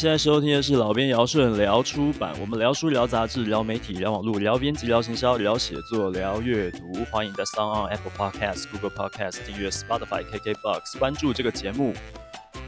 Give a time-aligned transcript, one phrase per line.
[0.00, 7.04] 现在收听的是老编姚顺聊出版，我们聊书、聊杂志、聊媒体、聊网络、聊编辑、聊行销、聊写作、聊阅读。
[7.10, 11.92] 欢迎在 SoundOn Apple Podcast、Google Podcast 订阅 Spotify、KKBox，关注这个节目。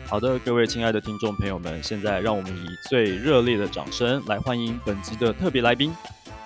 [0.07, 5.91] 好的，各位亲爱的听众朋友们，现在让我们以最热烈的掌声来欢迎本集的特别来宾。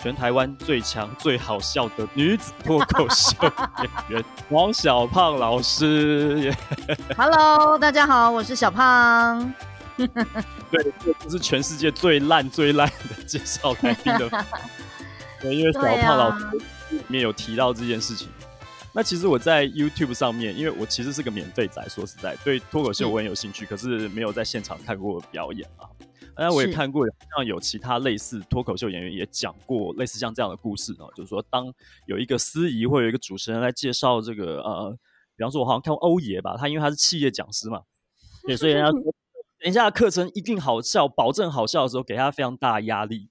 [0.01, 3.35] 全台湾最强最好笑的女子脱口秀
[3.83, 6.55] 演员王小胖老师。
[7.19, 9.53] Hello，大家好，我是小胖。
[10.71, 14.31] 对，这是全世界最烂最烂的介绍来宾的。
[15.41, 16.47] 对，因为小胖老师
[16.91, 18.29] 里面有提到这件事情。
[18.29, 18.33] 啊、
[18.93, 25.89] 那其实我在 YouTube 上面，因为我其实是个免费仔，说实在，对脱口秀我很有兴趣，嗯、可是没有在现场看过表演啊。
[26.35, 31.73] 当然我也看过，好像有其他类似脱口秀演员也讲过类似像这样的故事啊，就是说当
[32.05, 34.95] 有一个司仪或有一个主持人来介绍这个呃，
[35.35, 37.81] 比方说我好像看过欧爷吧，他因为他是企业讲师嘛，
[38.47, 39.01] 对，所以人家说
[39.59, 43.29] 等一下课程一定好笑，保证好笑的时候给他非常大的压力，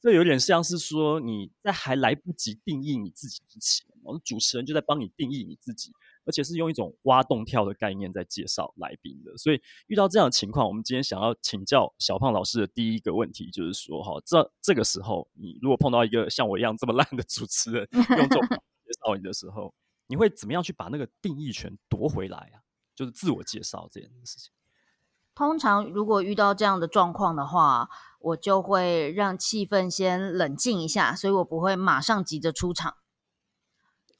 [0.00, 5.92] 这有点像是说你在还来不及定义你自己之前，我们主持人就在帮你定义你自己。
[6.26, 19.74] 而且是用一种挖洞跳的概念在介绍来宾的，所以遇到这样的情况，我们今天想要请教小胖老师的第一个问题就是说，哈，这这个时候你如果碰到一个像我一样这么烂的主持人，用这种介绍你的时候，
[20.06, 22.64] 你会怎么样去把那个定义权夺回来啊？
[22.94, 24.50] 就是自我介绍这件事情。
[25.34, 27.88] 通常如果遇到这样的状况的话，
[28.20, 32.94] 我就会让气氛先冷静一下，所以我不会马上急着出场，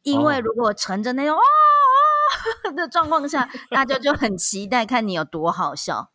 [0.03, 1.43] 因为如果乘着那种、啊
[2.75, 6.11] 的状况下，大家就很期待看你有多好笑，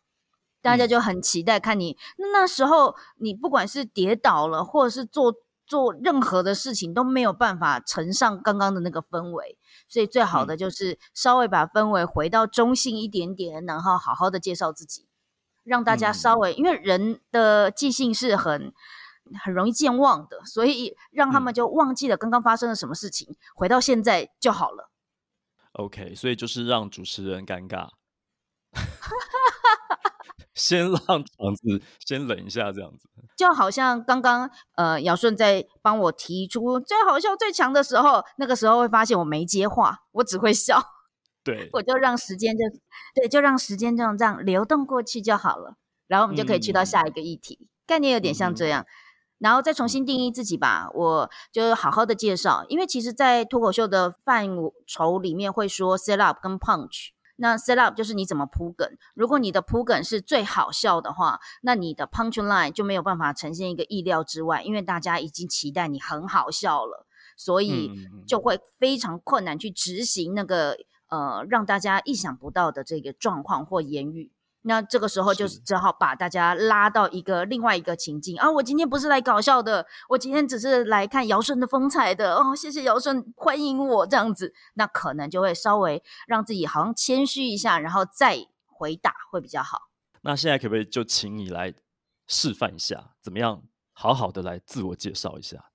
[0.60, 1.96] 大家就很期待看你
[2.32, 5.34] 那时候，你不管是跌倒了，或者是做
[5.66, 9.58] 做任何的事情都没有办法乘上刚刚的那个氛围，
[9.90, 15.06] 所以最好的就是稍微把氛围回到中性一点点，然后好好的介绍自己，
[15.64, 18.72] 让大家稍微，因为人的记性是很
[19.44, 24.90] 很容易健忘的，所以让他们就忘记了刚刚发生了什么事情，回到现在就好了。
[25.72, 27.88] OK，所以就是让主持人尴尬，
[30.60, 33.08] 先让场子先冷一下，这样子。
[33.36, 40.80] 就好像刚刚呃，姚舜在帮我提出最好笑最强的时候，那个时候会发现我没接话，我只会笑。
[41.42, 42.64] 对， 我就让时间就
[43.14, 45.76] 对，就让时间这样这样流动过去就好了，
[46.06, 47.58] 然后我们就可以去到下一个议题。
[47.62, 48.82] 嗯、概念有点像这样。
[48.82, 48.86] 嗯
[49.40, 54.46] 然后再重新定义自己吧，我就好好的介绍，因为其实，在脱口秀的范
[54.86, 57.12] 畴里面会说 set up 跟 punch。
[57.40, 67.06] 那 set up 就是你怎么铺梗，如果你的铺梗是最好笑的话，那你的 punch line 就没有办法呈现一个意料之外，因为大家已经期待你很好笑了，
[67.38, 67.90] 所以
[68.26, 70.76] 就会非常困难去执行那个
[71.08, 74.30] 呃让大家意想不到的这个状况或言语。
[74.62, 78.50] 那这个时候就是只好把大家拉到一个另外一个情境啊！
[78.50, 82.54] 我今天不是来搞笑的，我今天只是来看尧舜的风采的哦。
[82.54, 89.88] 谢谢尧舜，欢迎我这样子，那可能就会稍微让自己好像谦虚一下，然后再回答会比较好。
[90.20, 91.72] 那现在可不可以就请你来
[92.26, 93.62] 示范一下，怎么样
[93.94, 95.70] 好好的来自我介绍一下？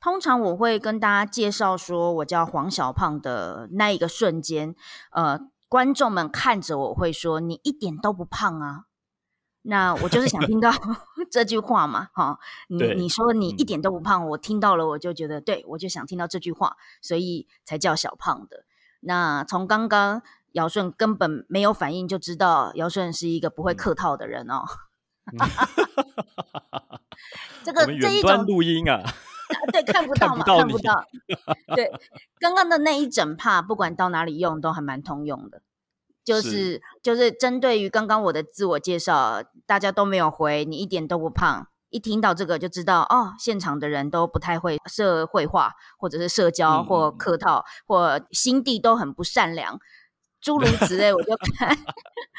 [0.00, 4.74] 通常我会跟大家介绍说我叫黄小胖的那一个瞬间，
[5.12, 5.38] 呃。
[5.70, 8.86] 观众们看着我会说：“你一点都不胖啊！”
[9.62, 10.72] 那我就是想听到
[11.30, 12.40] 这句话嘛，哈！
[12.66, 18.64] 你你说你一点都不胖，我听到了，我就觉得对，我就想听到这句话，所以才叫小胖的。
[19.00, 20.22] 那从刚刚
[20.52, 24.64] 姚舜根本没有反应，就知道姚舜是一个不会客套的人哦。
[27.62, 29.04] 这个这一种录音啊。
[29.72, 31.04] 对，看不到嘛，看不到。
[31.74, 31.90] 对，
[32.38, 35.62] 刚刚的那一整帕，不管到哪里用，都还蛮通用的。
[36.24, 41.66] 就是，是就是针对于刚刚我的自我介绍，大家都没有回，你一点都不胖。
[41.88, 49.80] 一听到这个就知道，哦，现场的人都不太会社会化，或者是社交，或客套，嗯、或心地都很不善良，
[50.40, 51.12] 诸如此类。
[51.12, 51.76] 我就看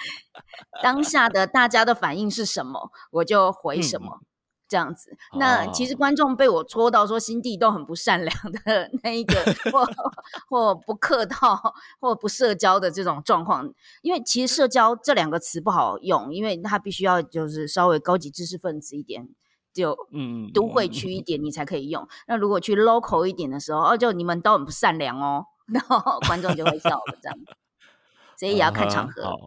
[0.81, 4.19] 当下的大家的反应是什么，我就回什么。
[4.21, 4.25] 嗯
[4.71, 8.33] 这样子，那其实观众被我戳到说心地都很不善良
[8.63, 9.35] 的那一个，
[9.69, 9.85] 或
[10.47, 13.69] 或不客套，或不社交的这种状况，
[14.01, 19.27] 因为其实社交这两个词不好用，因为它必须要就是稍微高级知识分子一点，
[19.73, 22.07] 就嗯都会区一点你才可以用。
[22.29, 27.53] 那如果去 local 一点的时候，哦，就你们都很不善良哦， 然后观众就会笑了这样子。
[28.38, 29.38] 所以也要看场合，好，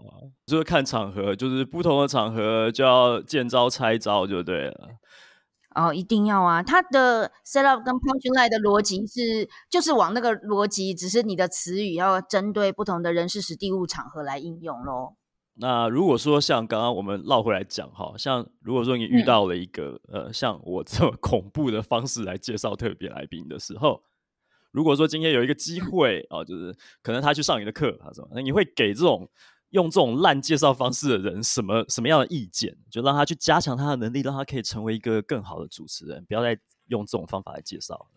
[0.47, 4.91] 就是看场合，就是不同的场合就要见招拆招就对了。
[5.75, 6.62] 哦，一定要啊！
[6.62, 15.17] 它的 set up 跟 punchline 的逻辑是，就是往那个逻辑，只是你的词语要针对不同的人事、时地、物、场合来应用咯。
[15.56, 24.03] 那如果说像刚刚我们绕回来讲，哈，像如果说你遇到了一个、嗯、呃像我这么恐怖的方式来介绍特别来宾的时候，
[24.73, 29.29] 如果说今天有一个机会啊、呃，就是可能他去上你的课，他说，那你会给这种
[29.75, 32.76] 用这种烂介绍方式的人什么什么样的意见？
[32.88, 36.56] 就让他去加强他的能力，让他可以成为一个更好的主持人，不要再
[36.87, 38.09] 用这种方法来介绍。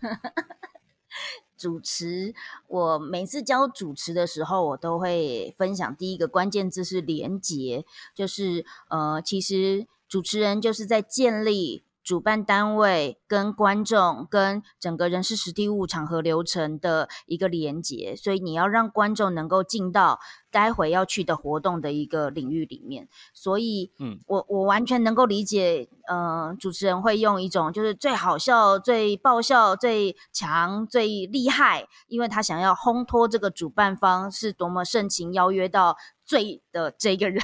[1.58, 2.32] 主持，
[2.68, 7.84] 我每次教主持的时候，我都会分享第一个关键字是连结，
[8.14, 11.84] 就是呃，其实主持人就是在建立。
[12.10, 20.18] 主办单位跟观众跟整个人事实地物场合流程的一个连接，所以你要让观众能够进到
[20.50, 23.08] 待会要去的活动的一个领域里面。
[23.32, 37.40] 所以，嗯，我我完全能够理解，呃，主持人会用一种就是最好笑、最爆笑、最强、最厉害，因为他想要烘托这个主办方是多么盛情邀约到最的这个人。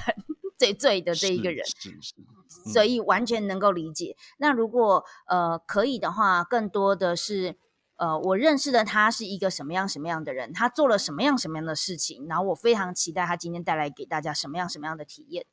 [0.58, 4.17] 最最的这一个人，嗯、所以完全能够理解。
[4.38, 7.56] 那如果呃可以的话，更多的是
[7.97, 15.47] 呃我认识的他是一个什么样什么样的人，他做了什么样什么样的事情，然后我非常期待他今天带来给大家什么样什么样的体验。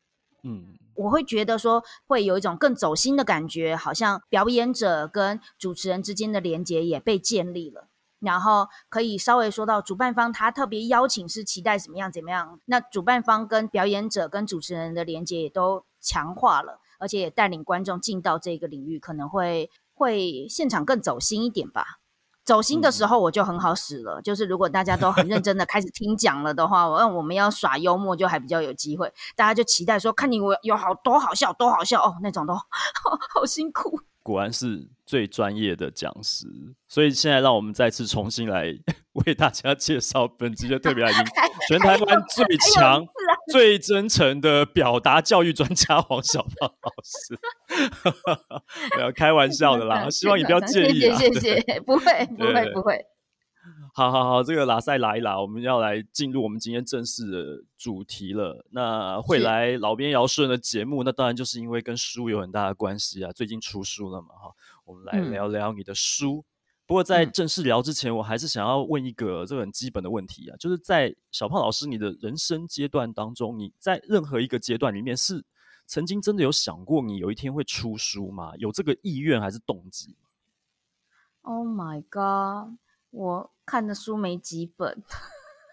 [0.45, 7.87] 嗯，我会觉得说会有一种更走心的感觉，好像表演者跟主持人之间的连接也被建立了。
[8.23, 12.59] 然后可以稍微说到主办方，他特别邀请是期待怎么样怎么样。
[12.65, 21.99] 那主办方跟表演者跟主持人的连接也都强化了，而且也带领观众进到这个领域，可能会会现场更走心一点吧。
[22.45, 32.63] 走心的时候我就很好使了，嗯、就是如果大家都很认真的开始听讲了的话，我 我们要耍幽默就还比较有机会，大家就期待说看你我有好多好笑多好笑哦，那种都 好，
[33.33, 34.01] 好辛苦。
[34.23, 36.47] 果然是最专业的讲师，
[36.87, 38.73] 所以现在让我们再次重新来
[39.13, 41.21] 为大家介绍本集的特别来宾，
[41.67, 43.05] 全台湾最强、
[43.51, 47.37] 最真诚的表达教育专家黄小胖老师。
[48.97, 51.01] 没有开玩笑的啦， 希望你不要介意。
[51.01, 53.05] 谢谢，谢谢，不会，不会，不会。
[53.95, 58.65] 好好好，这个拉塞拉一拉，我们要来进入我们今天正式的主题了。
[58.71, 63.31] 那会来老边尧舜的节目，那当然就是因为跟书有很大的关系啊。
[63.31, 64.51] 最近出书了嘛，哈，
[64.83, 66.37] 我们来聊聊你的书。
[66.37, 66.45] 嗯、
[66.87, 75.45] 不过在正式聊之前，我还是想要问一个这个很基本的问题啊，就是在小胖老师你的人生阶段当中，你在任何一个阶段里面是
[75.85, 78.53] 曾经真的有想过你有一天会出书吗？
[78.57, 80.15] 有这个意愿还是动机
[81.43, 82.75] ？Oh my god！
[83.11, 85.03] 我看的书没几本，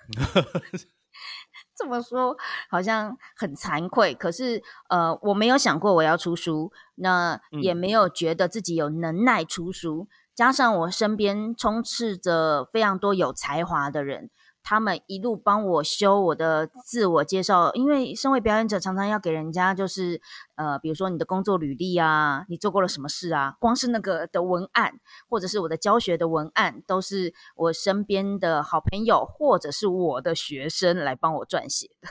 [1.76, 2.36] 这么说
[2.68, 4.14] 好像很惭愧。
[4.14, 10.08] 可是，呃，我没有想过我要出书，那也没有觉得自己有能耐出书。
[10.10, 14.30] 嗯、加上我身边充斥着非常多有才华的人。
[14.62, 20.20] 他们一路帮我修我的自我介绍，因为身为表演者，常常要给人家就是，
[20.54, 32.08] 呃，比如说你的工作履历啊，你做过了什么事啊，光是那个的文案，或者是我的教学的文案，都是我身边的好朋友或者是我的学生来帮我撰写的。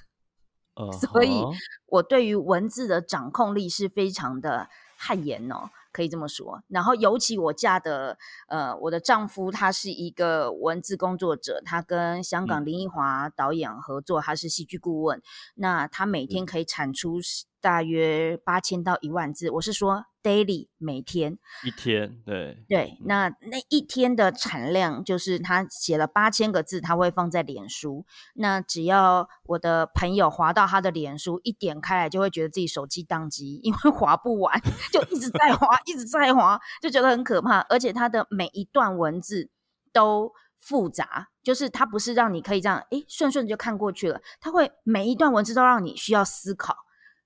[0.75, 1.11] Uh huh.
[1.11, 1.43] 所以
[1.87, 5.69] 我对于文字的掌控力是非常的汗颜哦。
[5.91, 15.21] 可以这么说，然后尤其我嫁的，呃，我的丈夫他是一个文字工作者，他跟香港林奕华导演合作，他是戏剧顾问，
[15.55, 17.19] 那他每天可以产出
[17.61, 20.05] 大约八千到一万字，我是说。
[20.21, 28.05] daily 每天一天，对对，那那一天的产量就是他写了八千个字，他会放在脸书。
[28.35, 34.61] 那只要我的朋友滑到他的脸书，一点开来就会觉得自己手机宕机，因为滑不完，
[34.91, 37.61] 就一直在滑，一直在滑，就觉得很可怕。
[37.69, 39.49] 而且他的每一段文字
[39.93, 46.75] 都复杂，就是他不是让你可以这样诶顺顺就看过去了，他会每一段文字都让你需要思考，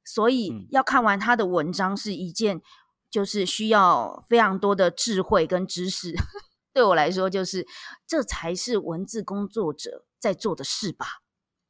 [0.05, 2.61] 所以要看完他的文章是一件。
[3.13, 6.15] 就是需要非常多的智慧跟知识，
[6.73, 7.63] 对我来说，就是
[8.07, 11.21] 这才是文字工作者在做的事吧。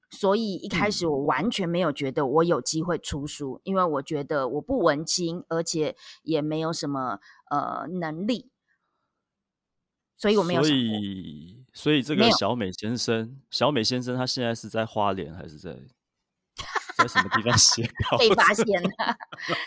[0.10, 7.20] 所以一开始我完全没有觉得我有机会出书，嗯、因为我觉得我不文青，而且也没有什么
[7.52, 8.50] 呃能力，
[10.16, 10.64] 所以我没有。
[10.64, 15.78] 所以，所以这个小美先生，小美先生他现在是在花莲还是在？
[16.96, 18.18] 在什么地方写稿？
[18.18, 18.90] 被发现了。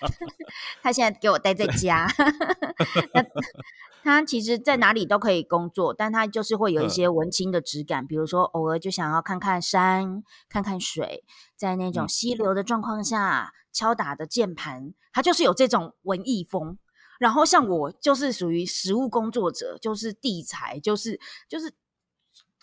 [0.82, 2.06] 他现在给我待在家。
[4.04, 11.24] 他其实，在哪里都可以工作，但他就是会有一些文青的质感，嗯、比如说偶尔就想要看看山、看看水，
[11.56, 16.78] 在那种溪流的状况下、嗯、敲打的键盘，他就是有这种文艺风。
[17.18, 21.18] 然后像我，就是属于实务工作者，就是地才，就是
[21.48, 21.74] 就是。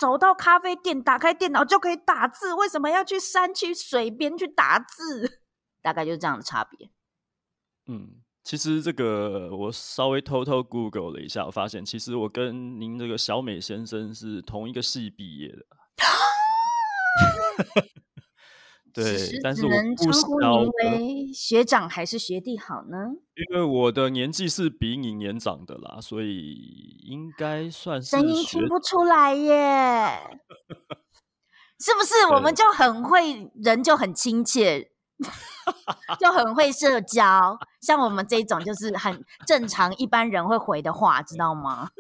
[0.04, 5.44] 走到咖啡店，打开电脑就可以打字，为什么要去山区水边去打字？
[5.82, 6.90] 大概就是这样的差别。
[7.88, 15.66] 嗯，其实这个我稍微偷偷 Google 了一下，我发现其实我跟您这个小美先生是同一个系毕业的。
[18.94, 22.98] 对，但是我能称呼您为学长还是学弟好呢？
[23.50, 28.12] 因为我的年纪是比你年长的啦，所以应该算是。
[28.12, 30.40] 声音听不出来耶，
[31.80, 32.28] 是不是？
[32.36, 34.92] 我们就很会，人就很亲切，
[36.20, 37.58] 就很会社交。
[37.82, 41.90] 像我们这种就是很正常，一般人会回的话，知道吗？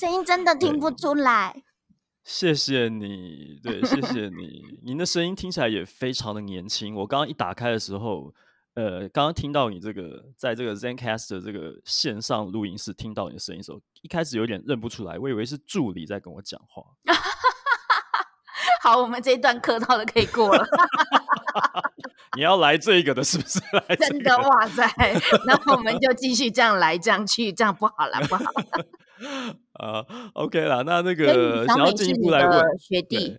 [0.00, 1.62] 声音真的听不出来。
[2.28, 4.78] 谢谢你，对，谢谢你。
[4.84, 6.94] 您的声音听起来也非常的年轻。
[6.94, 8.34] 我刚刚一打开的时候，
[8.74, 16.82] 呃，刚刚听到你这个在这个 Zencastr 这个线上录音室听到你的声音的时候，一开始有点认不出来，我以为是助理在跟我讲话。
[18.82, 20.66] 好，我们这一段客套的可以过了。
[22.36, 23.58] 你要来这个的，是不是？
[23.88, 24.86] 来真的哇塞！
[25.46, 28.44] 那我们就继续这样来，这样去，这样不好了，不好。
[29.78, 33.36] 啊、uh,，OK 啦，那那个想要进一步来问学弟，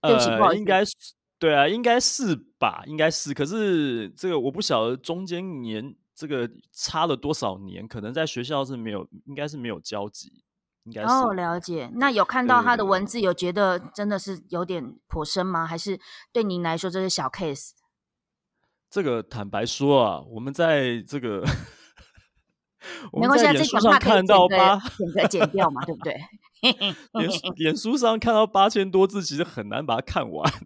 [0.00, 0.92] 呃，应该是
[1.36, 3.34] 对啊，应该是吧，应该是。
[3.34, 10.44] 可是这个我不晓得中间年这个差了多少年，可能在学校是没有，应该是没有交集，
[10.84, 11.08] 应该是。
[11.08, 11.90] 哦，了解。
[11.94, 15.66] 那有看到他的文字，有觉得真的是有点颇深吗？
[15.66, 15.98] 还是
[16.32, 17.70] 对您来说这是小 case？
[18.88, 21.44] 这个坦白说啊，我们在这个。
[23.12, 26.14] 没关系，这句话看到八，选择剪掉嘛，对不对？
[27.20, 30.50] 脸脸书上看到八千多字，其实很难把它看完。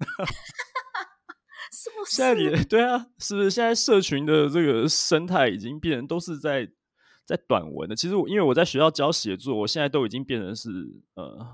[1.72, 2.16] 是不是？
[2.16, 3.50] 现在也对啊，是不是？
[3.50, 6.68] 现在社群的这个生态已经变成都是在
[7.24, 7.94] 在短文的。
[7.96, 10.68] 其实我因为我在学校教写作，我现在都已经变成是
[11.14, 11.46] 呃，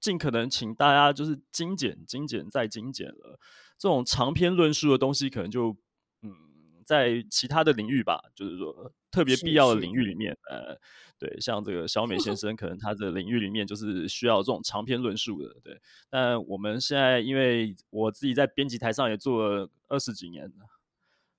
[0.00, 3.38] 尽可能请大家就是精简、精简再精简了。
[3.78, 5.76] 这种长篇论述的东西，可能就嗯，
[6.84, 8.92] 在其他的领域吧，就是说。
[9.14, 10.76] 特别必要的领域里面，呃，
[11.20, 15.80] 对，像这个小美先生，可能他的领域里面就是需要这种长篇论述的，对。
[16.10, 20.66] 但我们现在，因为我自己在编辑台上也做了二十几年了，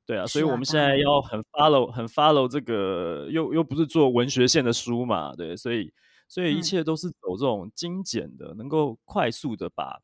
[0.05, 5.91] 对啊，所以我们现在要很 follow，很 follow 这个，又又不是做文学线的书嘛，对，所以
[6.29, 9.99] 所以一切都是走这种精简的，嗯、能够快速的把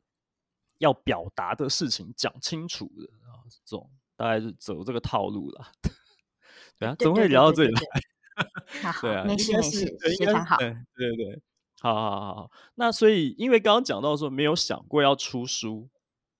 [0.76, 3.90] 要表达的事情讲清楚的啊，这种
[4.22, 5.66] 大概是走这个套路了。
[6.78, 7.80] 对啊，怎么会聊到这里来。
[9.02, 10.56] 对啊，没事没事，非常好。
[10.58, 11.42] 对对对，
[11.80, 12.50] 好好好好。
[12.76, 15.90] 那所以，因为刚刚讲到说没有想过要出书，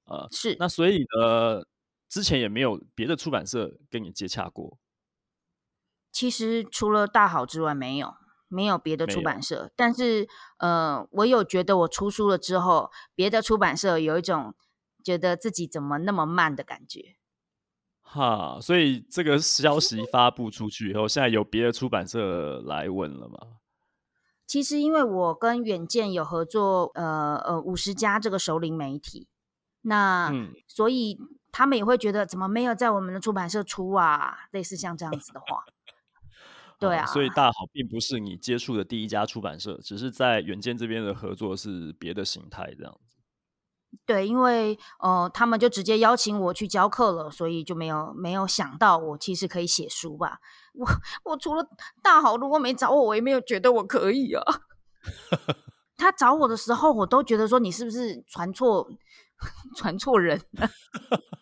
[0.04, 0.56] 呃，是。
[0.60, 1.64] 那所以呢，
[2.08, 4.78] 之前也没有别的出版社跟你接洽过。
[6.12, 8.14] 其实除了大好之外，没有
[8.46, 9.72] 没有别的出版社。
[9.74, 14.54] 但是，呃，我有觉得我出书了之后，别的出版社有一种
[15.02, 17.16] 觉得自己怎么那么慢的感觉。
[18.12, 23.38] 哈，所以这个消息发布出去以后，现在有别的出版社来问了吗？
[24.46, 29.26] 其实，因为我跟远见有合作，呃呃，五十家这个首领媒体，
[29.80, 31.18] 那、嗯、所以
[31.50, 34.40] 他们也会觉得怎么没有在我们的出版社出啊？
[34.50, 35.64] 类似像这样子的话，
[36.78, 37.06] 对啊。
[37.06, 43.11] 所以大好并不是你接触的第一家出版社，只是在远见这边的合作是别的形态这样子。
[44.06, 50.38] 对，因为呃，他们就直接邀请我去教课了，所以就没有没有想到我其实可以写书吧。
[50.74, 50.86] 我
[51.24, 51.66] 我除了
[52.02, 54.42] 大好，如果没找我，我也没有觉得我可以啊。
[55.96, 58.88] 他找我的时候，我都觉得说，你是不是传错
[59.76, 60.68] 传错人了？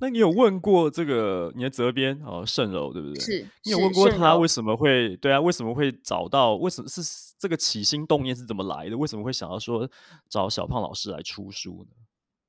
[0.00, 3.20] 那你有问过这个你的责编哦，盛柔对不对？
[3.20, 5.40] 是，你有问过他为什么会对啊？
[5.40, 6.54] 为什么会找到？
[6.54, 7.02] 为什么是
[7.38, 8.96] 这个起心动念是怎么来的？
[8.96, 9.90] 为什么会想要说
[10.28, 11.96] 找小胖老师来出书呢？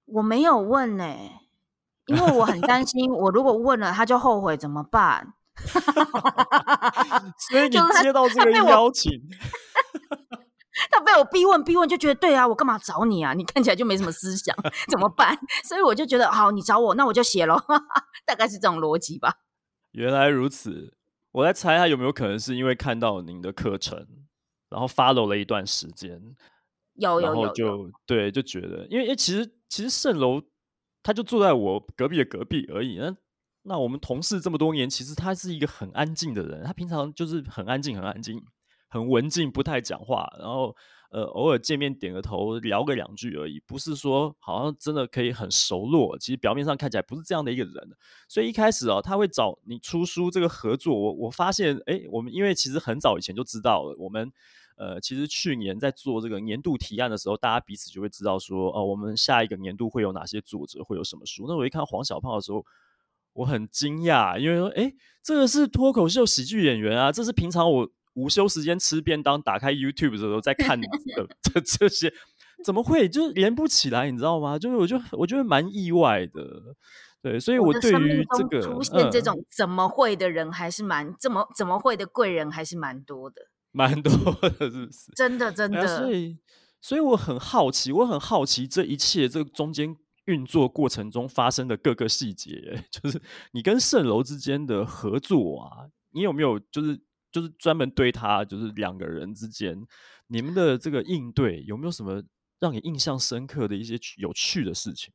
[0.06, 1.42] 我没有问呢、欸，
[2.08, 5.34] 因为我很担心，我如果问了他就后悔怎么办？
[7.50, 9.12] 所以你接到这个邀请。
[10.92, 13.34] 他被我逼问逼问，就觉得对啊，我干嘛找你啊？
[13.34, 14.56] 你看起来就没什么思想，
[14.90, 15.38] 怎么办？
[15.64, 17.64] 所以我就觉得好，你找我，那我就写咯。
[18.26, 19.34] 大概是这种逻辑吧。
[19.92, 20.94] 原来如此，
[21.32, 24.08] 我来猜他有没有可能是因为看到您的课程，
[24.70, 26.22] 然后 follow 了一段时间，
[26.96, 30.42] 有有有，然后就对，就觉得，因为因为其实其实盛楼
[31.02, 32.98] 他就住在我隔壁的隔壁而已。
[32.98, 33.16] 那
[33.64, 38.42] 那我们同事这么多年，其实他是一个很安静的人，他平常就是很安静，很安静。
[38.90, 40.76] 很文静，不太讲话，然后
[41.12, 46.18] 呃，偶尔见面点个头，聊个两句而已，不是说好像真的可以很熟络。
[46.20, 47.74] 其实表面上看起来不是这样的一个人，
[48.28, 54.32] 所以一开始哦，他会找你出书这个合作，我我发现，哎，我们因为其实很早以前就知道了，我们
[54.76, 61.46] 呃，其实去年在做这个年度提案的时候，大家彼此就会知道说，哦、我们下一个年度会有哪些作者，会有什么书。
[61.48, 62.64] 那我一看黄小胖的时候，
[63.34, 64.94] 我很惊讶，因为说，哎，
[65.24, 70.88] 这个是脱口秀喜剧演员啊，这是平常我午休时间吃便当，打开 YouTube 的时候在看 的
[71.42, 72.14] 这这些，
[72.64, 74.10] 怎么会就连不起来？
[74.12, 74.58] 你知道吗？
[74.60, 76.76] 就是我就我觉得蛮意外的。
[77.22, 83.42] 对，所以我对于这个出现这种怎么会的人还是蛮怎么怎么会的贵人还是蛮多的，
[83.74, 84.12] 蛮多
[84.42, 85.12] 的，是不是？
[85.18, 85.86] 真的真的。
[85.98, 86.38] 所以，
[86.80, 89.94] 所以我很好奇，我很好奇这一切这个中间
[90.28, 96.98] 运作过程中发生的各个细节， 就是你跟圣楼之间的合作啊，你有没有就是
[97.32, 99.86] 就是专门对他，就是两个人之间
[100.28, 102.24] 你们的这个应对有没有什么
[102.60, 105.14] 让你印象深刻的一些有趣的事情？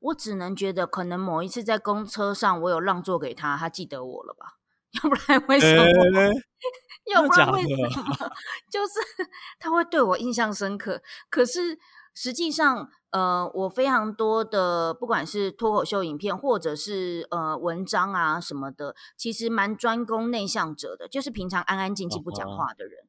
[0.00, 4.58] 我只能觉得，可能某一次在公车上，我有让座给他，他记得我了吧？
[5.02, 5.82] 要不然为什么？
[5.82, 6.32] 欸、
[7.12, 7.88] 要不然为什么？
[8.70, 11.02] 就是他会对我印象深刻。
[11.30, 11.78] 可是
[12.14, 23.04] 实际上，呃，我非常多的，不管是脱口秀影片，或者是呃文章啊什么的，其实蛮专攻内向者的，就是平常安安静静不讲话的人。
[23.04, 23.08] 哦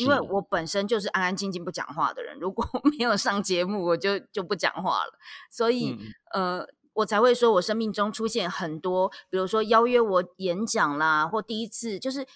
[0.00, 5.12] 因为我本身就是安安静静不讲话的人，如果没有上节目，我就就不讲话了。
[5.50, 5.94] 所以，
[6.32, 12.26] 嗯、呃，我才会说我生命中出现很多，比如说邀约我演讲啦，或第一次就是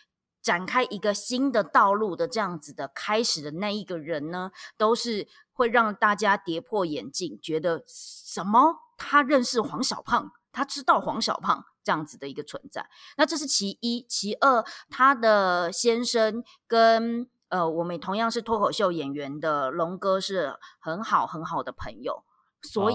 [0.42, 5.26] 展开一个新的道路的这样子的开始的那一个人呢，都是
[5.58, 8.76] 会让大家跌破眼镜，觉得什么？
[8.96, 12.88] 他认识黄小胖，他知道黄小胖这样子的一个存在。
[13.16, 22.22] 那这是其一，其二，他的先生跟呃，我们同样是脱口秀演员的龙哥是很好很好的朋友，
[22.62, 22.94] 所以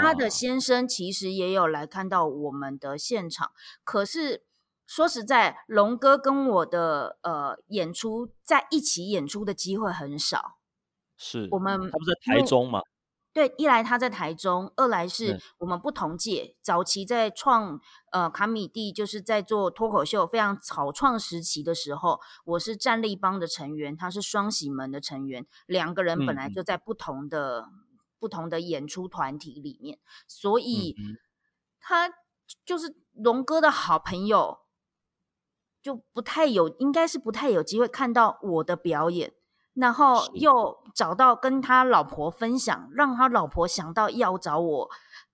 [0.00, 3.48] 他的先生其实也有来看到我们的现场。
[3.48, 3.52] 啊、
[3.84, 4.46] 可是
[4.86, 10.59] 说实在，龙哥跟我的呃演出在一起演出的机会很少。
[11.22, 12.80] 是我们他不是在台中嘛？
[13.32, 16.56] 对，一来他在台中，二来是我们不同届。
[16.62, 17.78] 早期在创
[18.10, 27.84] 呃卡米蒂，就是在做脱口秀非常草创时期的时候，我是战力帮的成员，他是双喜门的成员，两个人本来就在不同的、嗯、
[28.18, 31.18] 不同的演出团体里面，所以、嗯、
[31.78, 32.12] 他
[32.64, 34.58] 就是龙哥的好朋友，
[35.80, 39.34] 就不太有，应该是不太有机会看到我的表演。
[39.80, 44.90] 然后又找到跟他老婆分享，让他老婆想到要找我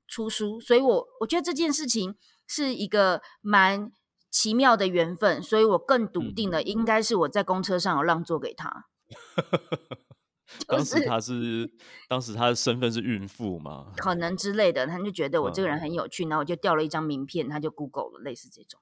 [0.06, 2.14] 出书，所以我我觉得这件事情
[2.46, 3.90] 是一个蛮
[4.30, 8.87] 奇妙的缘分，所以我更笃定了，应该是我在公车上有让座给他。
[10.68, 11.68] 当时他是
[12.09, 13.92] 当时他的身份是孕妇嘛？
[13.96, 18.80] 可能之类的，他就觉得我这个人很有趣，然后我就掉了一张名片，他就 Google 了，类似这种。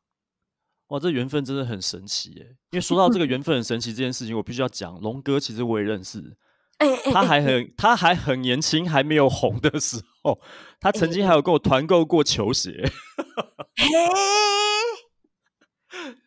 [0.88, 2.56] 哇，这缘分真的很神奇耶！
[2.70, 6.36] 因为说到这个缘分很神奇这件事情，我必须要讲龙哥，其实我也认识。
[7.12, 10.40] 他还很他还很年轻，还没有红的时候，
[10.80, 12.72] 他曾经还有跟我团购过球鞋。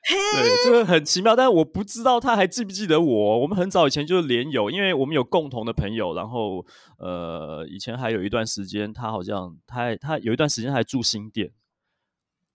[0.09, 3.39] 对，这个很奇妙，但是我不知道他还记不记得我。
[3.41, 6.15] 我们很早以前就是连友，因为我们有共同的朋友。
[6.15, 6.65] 然后，
[6.97, 11.51] 呃，以前还有一段时间，他好像他他有一段时间还住新店，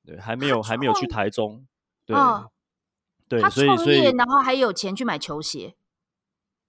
[0.06, 1.66] 对，还没有还没有去台中。
[2.04, 2.50] 对，哦、
[3.28, 5.74] 对，他创业，所以所以然后还有钱去买球鞋，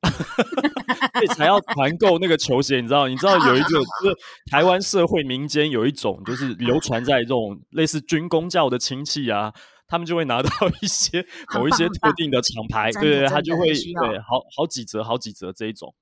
[0.03, 2.81] 所以才要团购那个球鞋。
[2.81, 3.07] 你知道？
[3.07, 4.15] 你知道有一个就是
[4.51, 9.51] 台湾社会民间有一种，就是流传在这种类似军工教的亲戚啊，
[9.87, 10.49] 他们就会拿到
[10.81, 15.93] 一些 某一些特定的厂牌，对对，他就会对好好几折好几折这一种。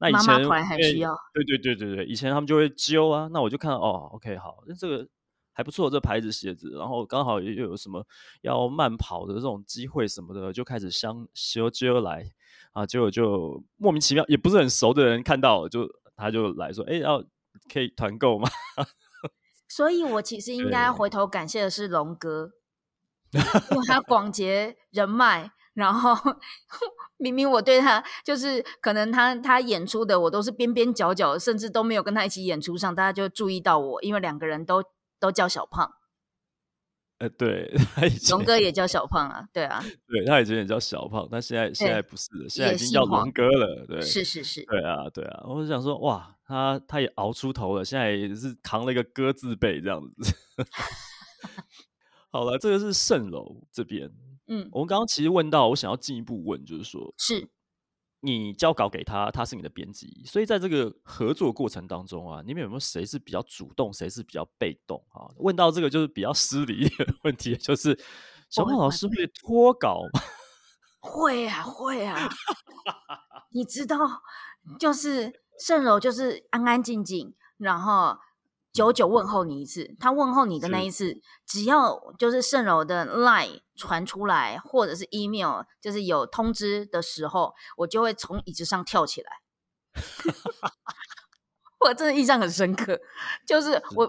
[0.00, 3.28] 那以前妈妈还需要，对对对对对，以前他们就会揪啊。
[3.32, 5.06] 那我就看哦，OK，好，那这个。
[5.52, 8.06] 还不错，这牌子鞋子，然后刚好又有什么
[8.42, 12.32] 要慢跑的这种机会什么的，就开始相修揪来
[12.72, 15.86] 啊，结果就莫名其妙，也不是很熟的人看到，就
[16.16, 17.22] 他就来说，哎，要
[17.70, 18.48] 可以团购吗？
[19.68, 22.52] 所以我其实应该回头感谢的是龙哥，
[23.32, 23.40] 因
[23.76, 26.14] 为他广结人脉，然后
[27.18, 34.82] 明明我对他就是可能他他演出的我都是边边角角，甚至都没有跟他一起演出上，大家就注意到我，因为两个人都。
[35.20, 35.88] 都叫小胖，
[37.18, 37.70] 呃，对，
[38.30, 50.34] 龙哥也叫小胖啊，对啊，对，他以前也叫小胖，但现在现在不是了，现在已经叫龙哥了，对，是是是，对啊对啊，我就想说，哇，他他也熬出头了，现在也是扛了一个哥字辈这样子。
[52.32, 54.10] 好了，这个是蜃楼这边，
[54.46, 57.48] 嗯，我们刚刚其实问到，我想要进一步问，就是说，是。
[58.20, 65.24] 你交稿给他，他是你的编辑，所以在这个合作过程当中啊，你们有没有谁是比较主动，谁是比较被动啊？
[65.38, 67.98] 问到这个就是比较失礼的问题，就是
[68.50, 70.20] 小胖老师会脱稿吗？
[71.00, 72.28] 会啊，会啊。
[73.52, 73.96] 你知道，
[74.78, 78.18] 就是盛柔就是安安静静，然后
[78.72, 79.94] 久久问候你一次。
[79.98, 89.30] 他问候你的那一次，只要就是圣柔的 line 传出来，或者是 email，就是有通知的时候，我就会从椅子上跳起来。
[91.80, 93.00] 我真的印象很深刻，
[93.46, 94.06] 就是我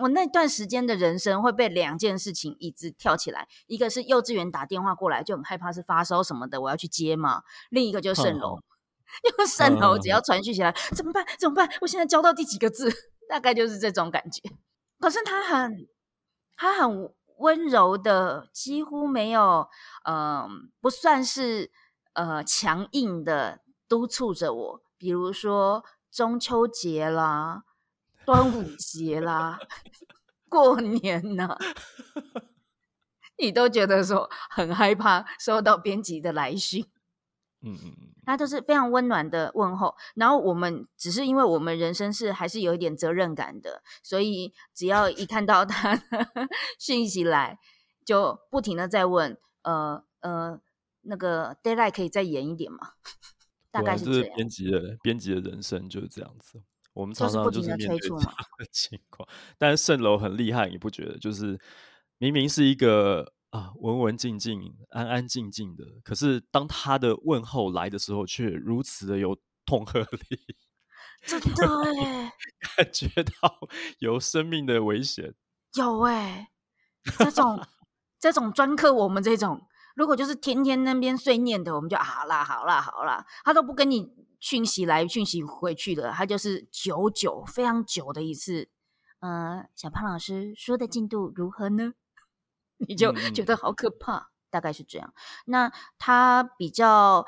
[0.00, 8.62] 我那段时间的人生会被两件事情一直跳起来，一个是幼稚园打电话过来就很害怕是发烧什么的，我要去接嘛；另一个就是圣柔，
[9.28, 11.26] 因为圣柔只要传讯起来，怎么办？
[11.36, 11.68] 怎么办？
[11.80, 12.88] 我现在教到第几个字？
[13.30, 14.42] 大概就是这种感觉。
[14.98, 15.88] 可是他很
[16.56, 19.68] 他很温柔的，几乎没有
[20.04, 21.70] 嗯、不算是
[22.14, 25.84] 呃强硬的督促着我，比如说。
[26.12, 27.62] 中秋节啦，
[28.26, 29.60] 端午节啦，
[30.50, 31.56] 过年呐、
[33.38, 36.90] 你都觉得说很害怕收到编辑的来信，
[37.62, 39.94] 嗯嗯嗯，他都是非常温暖的问候。
[40.14, 46.02] 然后我们只是因为我们人生是还是有一点责任感的，所以只要一看到他的
[46.78, 47.58] 讯息来，
[48.04, 50.60] 就不停的在问，呃呃，
[51.02, 52.78] 那个 d a y l i g h t 可以再延一点吗？
[53.70, 54.34] 大概是这样。
[54.36, 56.60] 编辑的编辑的人生就是这样子，
[56.92, 58.18] 我们常常就是面对这样
[58.58, 59.28] 的 情况。
[59.56, 61.16] 但是圣楼很厉害，你不觉得？
[61.18, 61.58] 就是
[62.18, 69.36] 明明是一个啊文文静静、安安静静的，可是当他的问候来的时候，却如此的有
[69.66, 70.56] 痛吓力。
[71.26, 72.32] 真 的耶，
[72.76, 75.34] 感觉到有生命的危险。
[75.74, 76.50] 有哎，
[77.18, 77.62] 这种
[78.18, 79.66] 这种专克我们这种。
[79.96, 88.70] 如果就是天天那边碎念的，我们就好啦，好啦，好啦，他都不跟你讯息来讯息回去的，他就是久久非常久的一次。
[89.18, 91.92] 呃，小胖老师说的进度如何呢？
[92.88, 95.12] 你就觉得好可怕，嗯、大概是这样。
[95.46, 97.26] 那他比较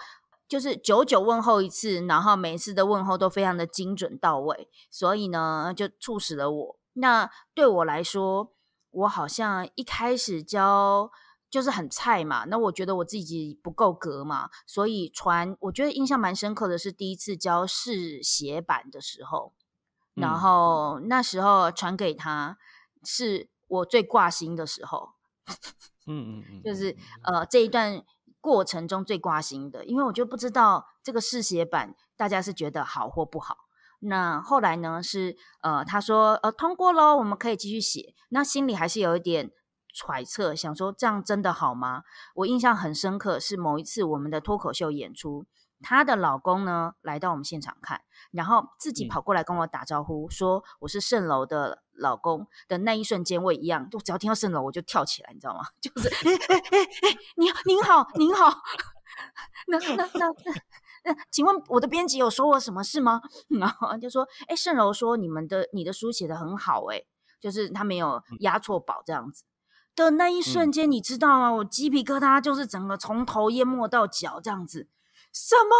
[0.48, 6.76] 就是久久问候一次，然后每一次的问候都非常的精准到位，所以呢，就促使了我。
[6.94, 8.52] 那对我来说，
[8.90, 11.10] 我好像一开始教。
[11.52, 19.52] 就是很菜嘛，那我觉得我自己不够格嘛，所以传我觉得印象蛮深刻的是第一次教试写版的时候，
[20.14, 22.56] 嗯、然后那时候传给他
[23.04, 25.10] 是我最挂心的时候，
[26.06, 28.02] 嗯嗯嗯，就是呃这一段
[28.40, 33.56] 过程中最挂心的，因为我就不知道这个试写版大家是觉得好或不好。
[34.00, 39.50] 那后来呢是呃他说呃通过喽，我们可以继续写，那心里还是有一点。
[39.94, 42.04] 揣测，想说这样真的好吗？
[42.36, 45.44] 我印象很深刻，是某一次我们的脱口秀演出，
[45.82, 48.00] 她的老公呢来到我们现场看，
[48.30, 55.60] 然后自己跑过来跟我打招呼，嗯、说我是圣楼的老公的那一瞬间，我也一样，就只要听到圣楼我就跳起来，你知道吗？
[55.80, 58.62] 就是哎哎哎哎，您您好您好，
[59.68, 63.20] 那那那那，那请问我的编辑有说我什么事吗？
[63.60, 67.02] 然后就说哎，圣楼说你们的你的书写得很好，哎，
[67.40, 69.44] 就是他没有押错宝这样子。
[69.94, 71.48] 的那一瞬间，你知道吗？
[71.48, 74.88] 嗯、我鸡皮疙瘩就是整个从头淹没到脚这样子。
[75.30, 75.76] 什么？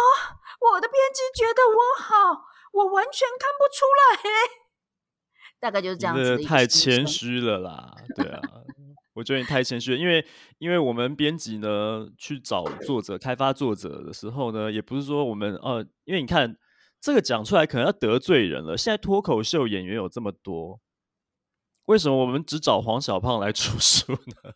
[0.71, 4.62] 我的编辑觉得我好，我完全看不出来。
[5.63, 6.37] 大概就是这样子。
[6.43, 8.41] 太谦虚了啦，对啊，
[9.13, 9.97] 我觉得你太谦虚了。
[9.97, 10.25] 因为，
[10.57, 16.53] 因为我们编辑呢去找作者、开发作者的时候呢，也不是说我们呃，因为你看
[16.99, 18.77] 这个讲出来可能要得罪人了。
[18.77, 20.81] 现在脱口秀演员有这么多。
[21.85, 24.51] 为什么我们只找黄小胖来 出书呢？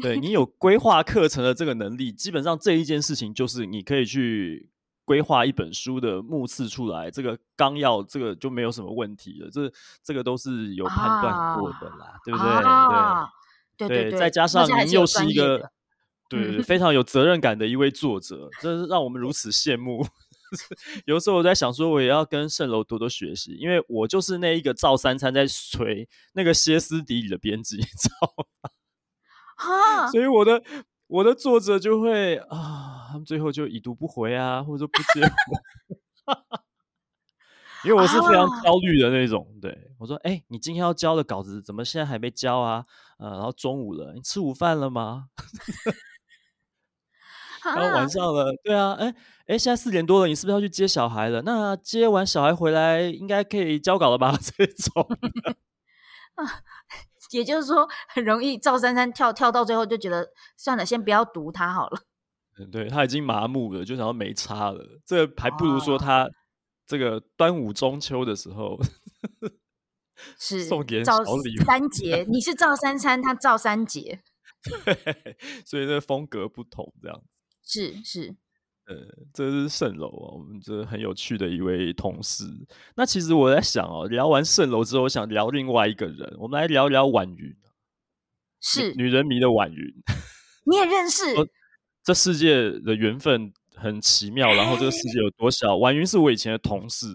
[0.00, 4.70] 对，你有规划课程的这个能力，基本上这一件事情就是你可以去
[5.10, 9.50] 规划一本书的目次出来，这个纲要这个就没有什么问题了。
[9.50, 9.68] 这
[10.04, 12.48] 这个都是有判断过的啦，啊、对不对？
[12.48, 13.28] 啊、
[13.76, 15.68] 对对对，对，再加上您又是一个
[16.28, 20.06] 对，非常有责任感的一位作者，这是让我们如此羡慕。
[21.06, 28.70] 有时候我在想说，我也要跟圣楼多多学习，因为我就是那一个照三餐在锤那个歇斯底里的编辑， 你知道吗？
[29.56, 30.62] 哈所以我的
[31.08, 35.20] 我的作者就会啊，他们最后就已读不回啊，或者说不接
[36.26, 36.34] 我，
[37.84, 39.46] 因为我是非常焦虑的那种。
[39.60, 42.84] 对我说：“哎、欸，你今天要交的稿子怎么现在还没交啊？
[43.18, 45.28] 呃，然后中午了，你吃午饭了吗？”
[47.62, 49.14] 然后晚上了，对啊，哎
[49.46, 51.42] 哎，现在四点多了，你是不是要去接小孩了？
[51.42, 54.34] 那接完小孩回来，应该可以交稿了吧？
[54.40, 55.06] 这种
[56.36, 56.62] 啊，
[57.32, 62.00] 也就是说，很容易赵珊珊跳跳到最后就觉得算了，先不要读他好了。
[62.60, 65.00] 嗯，对，他已经麻木了，就想要没差了。
[65.06, 66.28] 这个还不如说他
[66.86, 68.78] 这个端午中秋的时候
[70.38, 74.20] 是送给小礼物三节，你是赵三餐，他赵三节，
[74.84, 77.22] 对， 所以这个风格不同，这样。
[77.62, 78.36] 是是，
[78.86, 78.96] 呃，
[79.32, 82.44] 这是蜃楼啊，我们这很有趣的一位同事。
[82.96, 87.56] 那其实我在想哦，聊完蜃楼之后，我想聊另外一个人，我们来聊聊婉云，
[88.60, 89.94] 是女人迷的婉云，
[90.66, 91.24] 你也认识？
[92.02, 95.76] 这世界的缘分很奇妙，然后这个世界 有多小？
[95.76, 97.06] 婉云是我以前的同事，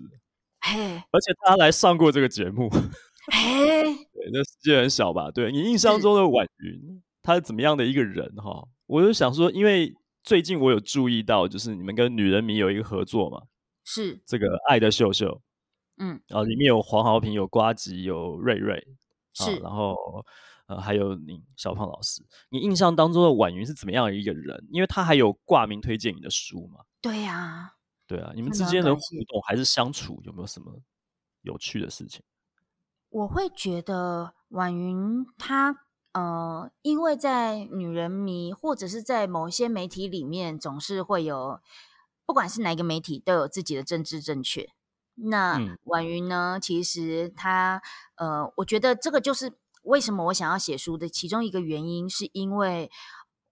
[0.62, 2.70] 嘿，而且他来上过这个节目。
[3.32, 5.32] 嘿， 对，那世界很小吧？
[5.32, 8.32] 对，你印象中的婉云，她是怎么样的一个人？
[8.36, 9.94] 哈，我就想说，因为
[10.24, 13.42] 最近我有注意到，就是你们跟女人迷有一个合作嘛，
[13.84, 15.42] 是这个爱的秀秀，
[15.98, 18.84] 嗯，然后里面有黄豪平、有瓜吉、有瑞瑞，
[19.34, 19.96] 是，然后
[20.68, 24.68] 呃还有你小胖老师，你印象当中的婉云是怎么样的一个人？
[24.72, 26.86] 因为他还有挂名推荐你的书嘛？
[27.02, 27.74] 对呀、啊，
[28.08, 30.82] 对啊，你们之间的互动还是相处有没有什么
[31.42, 32.22] 有趣的事情？
[33.10, 41.62] 我会觉得婉云她呃，因为在女人迷或者是在某些媒体里面，总是会有，
[42.26, 44.70] 不管是哪一个媒体，都有自己的政治正确。
[45.16, 47.82] 那、嗯、婉云呢，其实她
[48.16, 52.92] 呃，我觉得这个就是为什么我想要写书的其中一个原因，是因为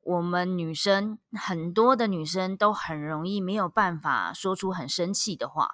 [0.02, 5.72] 我们女生很多的女生都很容易没有办法说出很生气的话。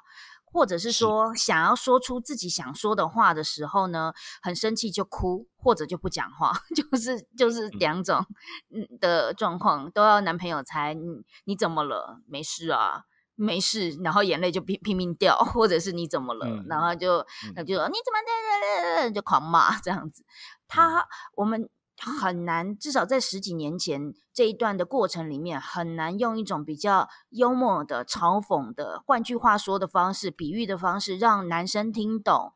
[0.52, 8.26] 或者是说，想要说出自己想说的话的时候呢，很生气就哭，或者就不讲话， 就是就是两种
[9.00, 12.20] 的状况，都要男朋友猜你你怎么了？
[12.26, 13.04] 没事啊，
[13.40, 16.46] 没事，然后眼泪就拼拼命掉，或者是你怎么了？
[16.48, 17.26] 嗯、然后就
[17.56, 20.24] 他就说、嗯、你怎么的，就狂骂这样子。
[20.68, 21.70] 他我们。
[22.02, 32.54] 很难，至少在十几年前这一段的过程里面，很难用一种比较幽默的、嘲讽的、换句话说的方式、比喻的方式，让男生听懂，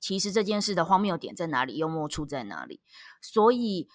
[0.00, 2.80] 其实这件事的荒谬点在哪里，幽默处在哪里。
[3.22, 3.86] 所以，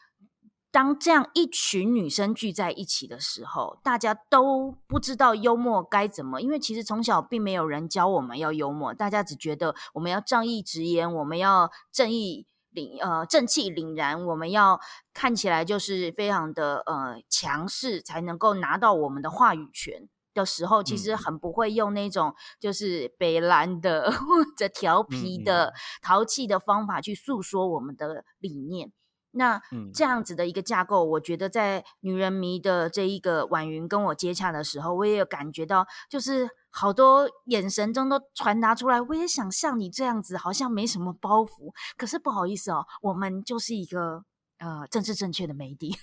[0.76, 12.46] 当这样一群女生聚在一起的时候，大家都不知道幽默该怎么，因为其实从小并没有人教我们要幽默，大家只觉得我们要仗义直言，我们要正义。
[12.74, 14.78] 凛呃正气凛然，我们要
[15.14, 28.92] 看起来就是非常的呃强势，才能够拿到我们的话语权的时候，其实很不会用那种就是北蓝的 或者调皮的淘气的方法去诉说我们的理念。
[29.36, 29.62] 那
[29.94, 36.50] 这样子的一个架构，我觉得在女人迷的这一个婉云跟我接洽的时候，我也有感觉到，就是。
[36.78, 41.74] 好多眼神中都传达出来，我也想像你这样子，好像没什么包袱。
[41.96, 44.26] 可是不好意思哦，我们就是一个
[44.58, 45.96] 呃政治正确的媒体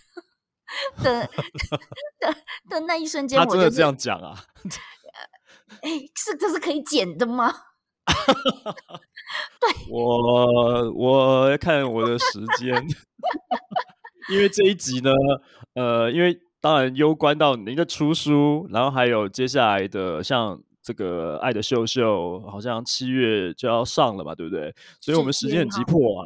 [1.02, 1.28] 的
[2.18, 2.34] 的
[2.70, 4.44] 的那一瞬间，我、就是、他真的这样讲啊？
[5.82, 7.54] 哎、 呃，是这是可以剪的吗？
[9.60, 12.86] 对，我我看我的时间，
[14.30, 15.10] 因为这一集呢，
[15.74, 16.40] 呃，因为。
[16.62, 24.72] 当然，攸关到您的出书，然后还有接下来的像这个《爱的秀秀》，好像七月就要上了嘛，对不对？
[25.00, 26.22] 所以我们时间很急迫啊，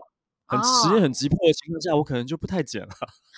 [0.49, 2.89] 很时间很急迫的情况下，我可能就不太剪了。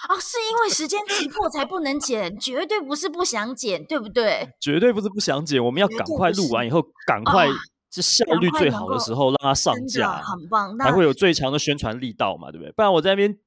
[0.08, 4.48] 哦，是因为时间急迫才不能剪，绝对不是不想剪，对不对？
[4.60, 7.46] 绝对不是不想剪，我们要赶快录完以后，赶快
[7.90, 12.72] 就效率最好的时候让它上架，很棒，才会有最强的宣传力道嘛，对不对？
[12.72, 13.38] 不然我在那边。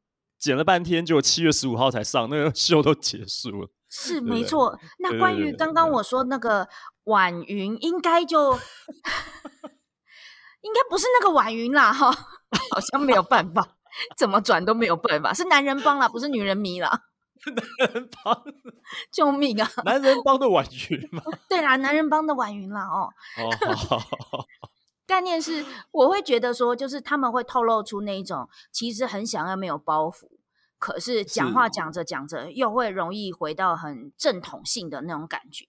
[0.42, 3.70] 剪了半天，结果七月十五号才上，那个 秀都结束了。
[3.92, 4.76] 是没错。
[4.98, 6.68] 那关于刚刚我说那个
[7.04, 8.54] 婉云，应该就
[10.62, 12.10] 应该不是那个婉云啦，哈，
[12.74, 13.78] 好像没有办法，
[14.18, 17.04] 怎么转都没有办法，是男人帮啦，不是女人迷啦。
[17.56, 18.44] 男人帮，
[19.12, 19.70] 救命啊！
[19.84, 21.24] 男人帮的婉云吗？
[21.50, 23.10] 对啦，男人帮的婉云啦，哦。
[23.38, 24.46] 哦，好好好。
[25.08, 30.30] 概念是，我会觉得说，就是他们会透露出那一种，其实很想要没有包袱，
[30.78, 35.66] 可是讲话讲着讲着又会容易回到很正统性的那种感觉。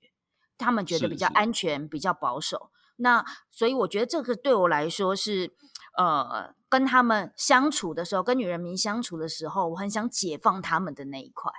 [0.58, 2.70] 他们觉得比较安全，比较保守。
[2.96, 5.50] 那所以我觉得这个对我来说是，
[5.98, 11.50] 呃，跟他们相处的时候，跟女人民相处的时候，我很想解放他们的那一块。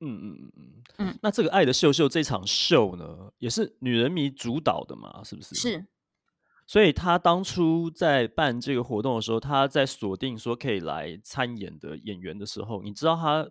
[0.00, 1.18] 嗯嗯嗯嗯嗯。
[1.22, 5.22] 那这个《爱的秀秀》这场秀呢，也是女人迷主导的嘛？
[5.24, 5.54] 是不是？
[5.54, 5.86] 是。
[6.66, 13.48] 所以他当初在办这个活动的时候，他在锁定说可以来参演的演员的时候，你知道他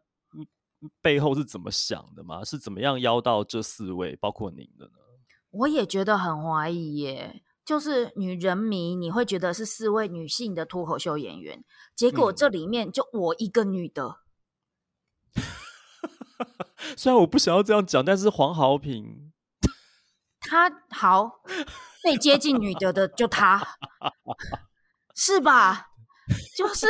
[1.01, 2.43] 背后是怎么想的吗？
[2.43, 4.91] 是怎么样邀到这四位，包括您的呢？
[5.49, 14.19] 我也觉得很怀疑耶，就是女人迷，你会觉得是四位女性的脱口秀演员，结果这里面就我一个女的。
[15.33, 15.41] 嗯、
[16.95, 19.31] 虽然我不想要这样讲，但是黄豪平，
[20.41, 21.41] 他好。
[22.03, 23.61] 最接近女的的就他，
[25.13, 25.87] 是吧？
[26.55, 26.87] 就是，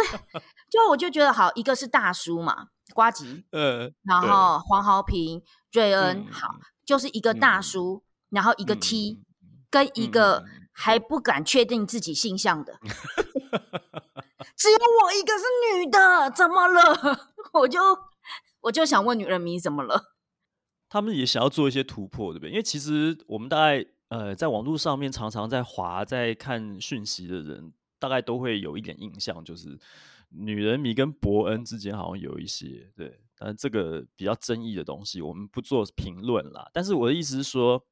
[0.69, 12.91] 就我就觉得好，一个是大叔嘛，瓜吉，呃，然后黄豪平、瑞恩，好，就是一个大叔，嗯、然后一个 T，、嗯、跟一个还不敢确定自己性向的，嗯、
[14.55, 17.31] 只有我一个是女的，怎么了？
[17.53, 17.79] 我就
[18.67, 20.15] 我就想问女人迷怎么了？
[20.89, 22.49] 他们也想要做一些突破，对不对？
[22.51, 29.77] 因为其实我们大概呃，在网络上面常常在滑、在看讯息的人，大概都会有一点印象，就是
[30.29, 36.69] 女人迷跟伯恩之间好像有一些对，但这个比较争议的东西，我们不做评论啦。
[36.73, 37.85] 但是我的意思是说，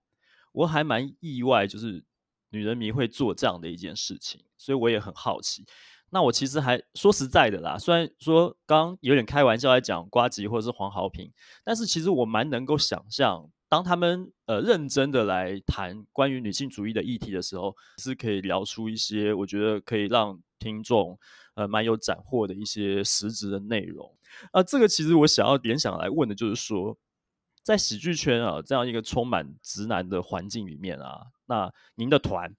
[0.53, 2.03] 我还蛮意外，就是
[2.49, 5.65] 女人迷会做这样的一件事情，所以我也很好奇。
[6.11, 11.29] 那我其实还说实在的啦，虽然说刚有点开玩笑在讲瓜吉或者是黄豪平，
[11.63, 21.19] 但是其实我蛮能够想象，当他们呃认真的来谈关于女性主义的议题的时候，是可以聊出一些我觉得可以让听众
[21.55, 24.09] 呃蛮有斩获的一些实质的内容。
[24.51, 26.97] 啊，这个其实我想要联想来问的就是说，
[27.61, 32.55] 在喜剧圈啊这样一个充满直男的环境里面啊，那您的团。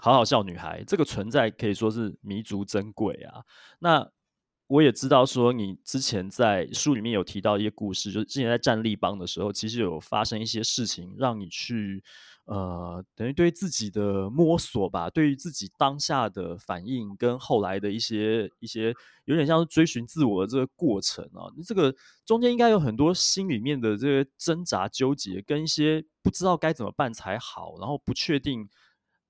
[0.00, 3.42] 好好笑女孩这个存在可以说是弥足珍贵啊。
[3.78, 4.10] 那
[4.66, 12.00] 我也知道说，你之前在书里面有提到一些故事，就是之前在战立邦的时候，其实有发生一些事情，让你去
[12.44, 21.50] 呃，等于对自己的摸索吧，对于自己当下的反应，跟后来的一些一些有点像是追寻自我的这个过程啊。
[21.66, 21.92] 这个
[22.24, 28.68] 中间应该有很多心里面的这个挣扎纠结，跟一些不知道该怎么办才好，然后不确定。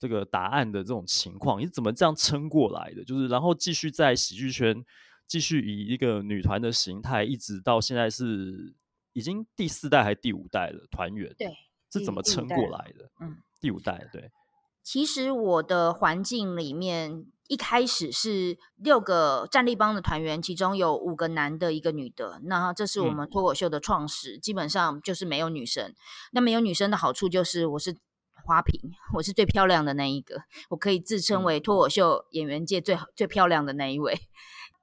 [0.01, 3.05] 这个答案的这种情况，你是怎么这样撑过来的？
[3.05, 4.83] 就是然后继续在喜剧圈
[5.27, 8.75] 继续以一个女团的形态，一直到现在是
[9.13, 11.35] 已经第四代还是第五代了团员？
[11.37, 11.53] 对，
[11.93, 13.11] 是怎么撑过来的？
[13.21, 14.31] 嗯，第五代对。
[14.83, 22.41] 其实我的环境里面一开始是六个战立帮的团员，其中有五个男的，一个女的。
[22.45, 25.95] 那这是我们脱口秀的创始，嗯、基本上就是没有女生。
[26.33, 27.95] 那没有女生的好处就是我是。
[28.44, 28.81] 花瓶，
[29.14, 34.18] 我是最漂亮的那一个，我可以自称为脱口秀演员界最最漂亮的那一位。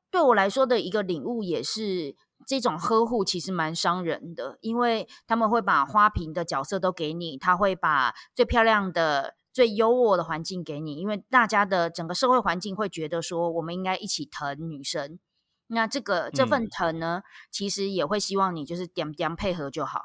[0.09, 2.15] 对我来说的一个领悟也是，
[2.45, 15.19] 这种呵护其实蛮伤人的，因为他们会把花瓶的角色都给你，他会把最漂亮的、最优渥的环境给你，因为大家的整个社会环境会觉得说，我们应该一起疼女生。
[15.67, 20.03] 那这个这份疼呢，其实也会希望你就是点点配合就好。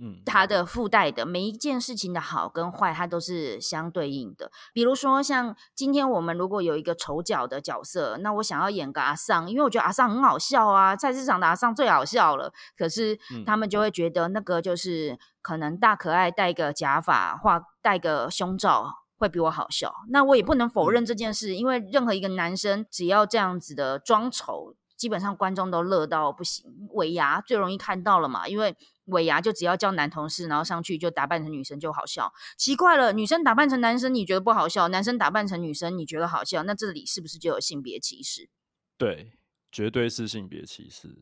[0.00, 4.48] 嗯，它的附带的每一件事情的好跟坏，它都是相对应的。
[4.72, 12.52] 比如说，像今天我们如果有一个丑角的角色，那我想要演个阿桑，因为我觉得阿桑很好笑啊，菜市场的阿桑最好笑了。
[12.76, 19.92] 可是他们就会觉得那个就是可能大可爱戴个假发，或戴个胸罩会比我好笑。
[20.10, 26.64] 那我也不能否认这件事，因为任何一个男生只要这样子的装丑，基本上观众都乐到不行。
[26.92, 28.76] 尾牙最容易看到了嘛，因为。
[29.08, 32.32] 尾牙就只要叫男同事，然后上去就打扮成女生就好笑。
[32.56, 38.48] 奇怪了，女生打扮成男生你觉得不好笑，男生打扮成女生你觉得好笑，那这里是不是就有性别歧视？
[38.96, 39.32] 对，
[39.70, 41.16] 绝对是性别歧视。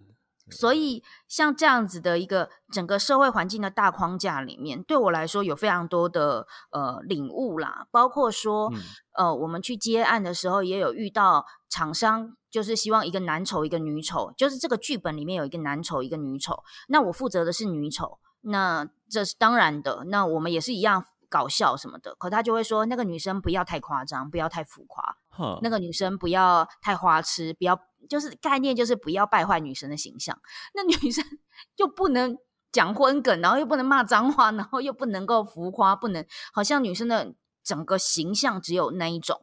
[0.48, 8.80] 所以像这样子的一个整个社会环境的大框架里面，对我来说有非常多的呃领悟啦，包括说、嗯、
[9.14, 12.36] 呃我们去接案的时候也有遇到厂商。
[12.56, 20.04] 就是希望一个男丑一个女丑，就是这个剧本里面有一个男丑一个女丑，那我负责的是女丑，那这是当然的。
[20.06, 30.40] 那我们也是一样搞笑什么的，可他就会说那个女生不要太夸张，不要太浮夸，呵那个女生不要太花痴，不要就是概念就是不要败坏女生的形象。
[30.72, 31.22] 那女生
[31.76, 32.38] 又不能
[32.72, 39.38] 讲荤梗，然后又不能骂脏话，然后又不能够浮夸，不能好像女生的整个形象只有那一种。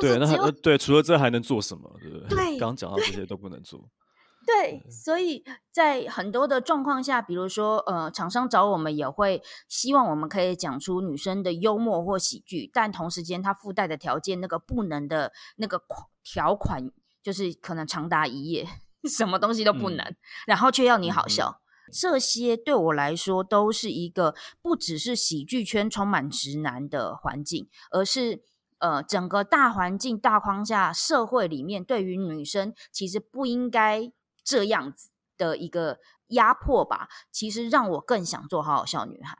[0.00, 1.90] 对，那还对，除了这还能做什么？
[2.00, 2.28] 对不对？
[2.28, 3.78] 对， 刚刚讲到这些都不能做。
[4.44, 15.80] 对，对，所以在很多的状况下，比如说，呃，厂商找我们也会希望我们可以讲出女生的幽默或喜剧，但同时间它附带的条件，那个不能的那个
[16.24, 16.90] 条款，
[17.22, 18.66] 就是可能长达一页，
[19.08, 20.16] 什么东西都不能，嗯、
[20.48, 21.60] 然后却要你好笑。
[21.86, 28.42] 嗯、这些对我来说都是一个不只是喜剧圈充满直男的环境，而是。
[28.82, 34.10] 呃，整个大环境大框架，社会里面对于女生其实不应该
[34.42, 39.36] 这样子的一个压迫吧，其实让我更想做好好笑女孩，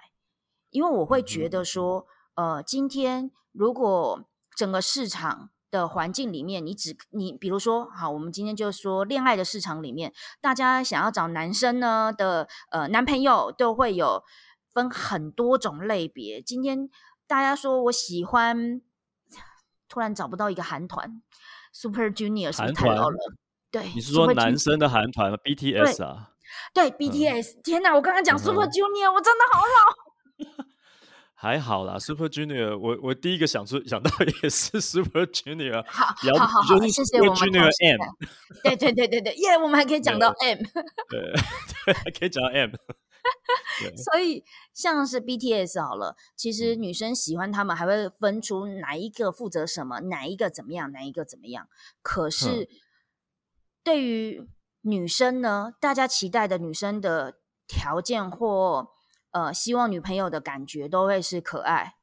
[0.71, 4.25] 因为我会觉得说，呃，今天如果
[4.55, 14.23] 整个市场的环境里面，你只你比如说，好，我们今天就说恋爱的市场里面，大家想要找男生呢的呃男朋友都会有
[14.73, 16.89] 分很多种类别，今天
[17.27, 18.81] 大家说我喜欢。
[19.93, 21.21] 突然找不到一个韩团
[21.71, 23.17] ，Super Junior 是不是太老了？
[23.71, 26.31] 对，你是说男生的韩团吗？BTS 啊
[26.73, 27.95] 对 BTS，、嗯、天哪！
[27.95, 30.65] 我刚刚讲 Super Junior，、嗯、我真的好老。
[31.37, 34.11] 还好啦，Super Junior，我我第一个想出想到
[34.43, 35.85] 也是 Super Junior。
[35.87, 36.07] 好，
[36.39, 38.01] 好好好，谢谢我们 Junior M。
[38.65, 40.57] 对对对对对，耶、yeah,，我们还可以讲到 M。
[41.11, 41.21] 对
[41.85, 42.71] 对，还可以讲到 M。
[43.97, 44.45] 所以
[44.75, 51.69] 像是 BTS 好了，其实女生喜欢他们，还会分出哪一个负责什么，哪一个怎么样，哪一个怎么样。
[52.03, 52.69] 可是
[53.83, 54.49] 对于
[54.83, 58.91] 女生呢，大家期待的女生的条件或
[59.31, 61.95] 呃，希望女朋友的感觉都会是可爱，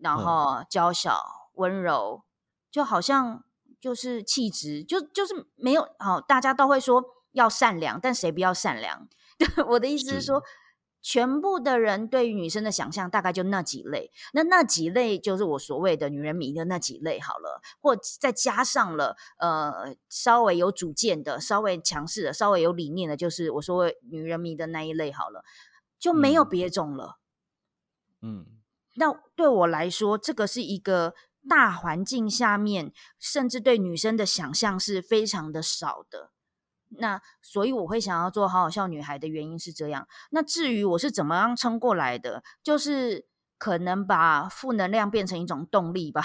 [0.00, 1.22] 然后娇小
[1.54, 2.24] 温柔，
[2.70, 3.44] 就好像
[3.80, 9.08] 就是气质，就就是没有好，大家都会说要善良，但谁不要善良？
[9.68, 10.44] 我的意思是说，是
[11.02, 25.44] 全部的人对于女生的想象大概就那几类，那那几类就是我所谓的女人迷的那几类好了，或再加上了呃稍微有主见的、稍微强势的、稍微有理念的，就是我所谓女人迷的那一类好了。
[25.96, 27.18] 就没有别种了，
[28.20, 28.44] 嗯，
[28.96, 31.14] 那对我来说，这个是一个
[31.48, 36.33] 大环境下面，甚至对女生的想象是非常的少的。
[36.98, 40.06] 那所以我会想要做好好笑女孩的原因是这样。
[40.30, 43.26] 那至于我是怎么样撑过来的，就是
[43.58, 46.22] 可能把负能量变成一种动力吧。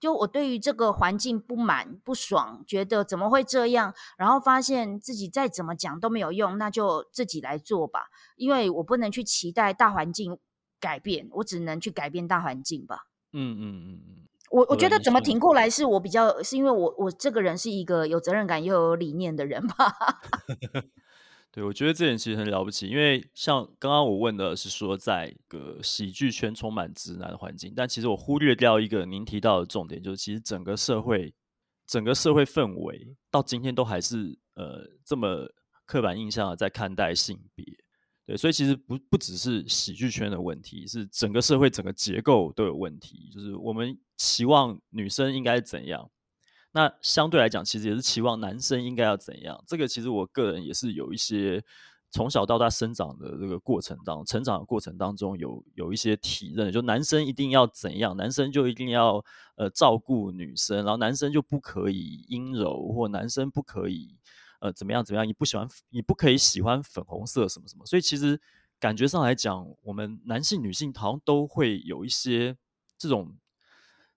[0.00, 8.08] 就我对于这个环境不满不爽，觉得怎么会这样，然后发现自己再怎么讲都没有用，那就自己来做吧。
[8.36, 10.38] 因为我不能去期待大环境
[10.78, 13.06] 改变，我只能去改变大环境吧。
[13.32, 14.28] 嗯嗯嗯嗯。
[14.54, 19.92] 我我觉得怎么挺过来，是我比较是因为我我这个人是一个有责任感又有理念的人吧。
[21.50, 31.34] 对，我觉得这点其实很了不起，因为像刚刚我问的是说，在一个喜剧圈充满直男的环境，但其实我忽略掉一个您提到的重点，就是其实整个社会，
[31.84, 35.48] 整个社会氛围到今天都还是呃这么
[35.84, 37.64] 刻板印象的在看待性别。
[38.26, 46.10] 对，所以其实不不只是喜剧圈的问题，是整个社会整个结构都有问题，就是我们期望女生应该怎样。
[46.72, 49.62] 那相对来讲，其实也是期望男生应该要怎样。
[49.66, 51.62] 这个其实我个人也是有一些
[52.10, 59.24] 从小到大生长的这个过程当中，成长的过程当中有有一些体认，就男生一定要怎样，男生就一定要
[59.56, 64.16] 呃照顾女生，然后男生就不可以阴柔，或男生不可以
[64.64, 67.84] 呃怎么样怎么样，你不喜欢你不可以喜欢粉红色什么什么。
[67.86, 68.40] 所以其实
[68.80, 72.56] 感觉上来讲，我们男性女性好像都会有一些
[72.96, 73.36] 这种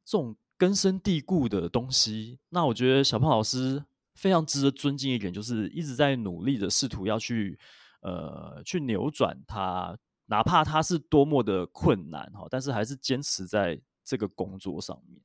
[0.06, 0.36] 这种。
[0.60, 3.86] 根深蒂固的东西，那我觉得小胖老师
[4.16, 7.60] 非常值得尊敬一点，就是一直在努力的试图要去
[8.02, 9.96] 呃去扭转它，
[10.26, 15.22] 哪怕它是多么的困难哈，但是还是坚持在这个工作上面。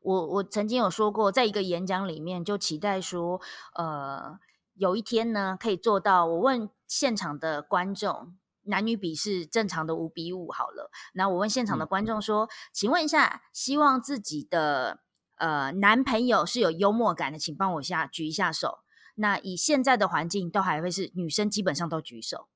[0.00, 3.38] 我我曾经有说过，在一个演讲里面就期待说，
[3.74, 4.40] 呃，
[4.74, 6.26] 有一天呢可以做到。
[6.26, 8.36] 我问现场的观众。
[8.64, 10.90] 男女比是正常的五比五好了。
[11.14, 15.00] 那我问现场的观众说：“嗯、请问一下，希望自己的
[15.38, 18.80] 呃男朋友是有幽默感的，请帮我下举一下手。
[19.14, 22.48] 那以现在的环境，都还会是女生基本上都举手。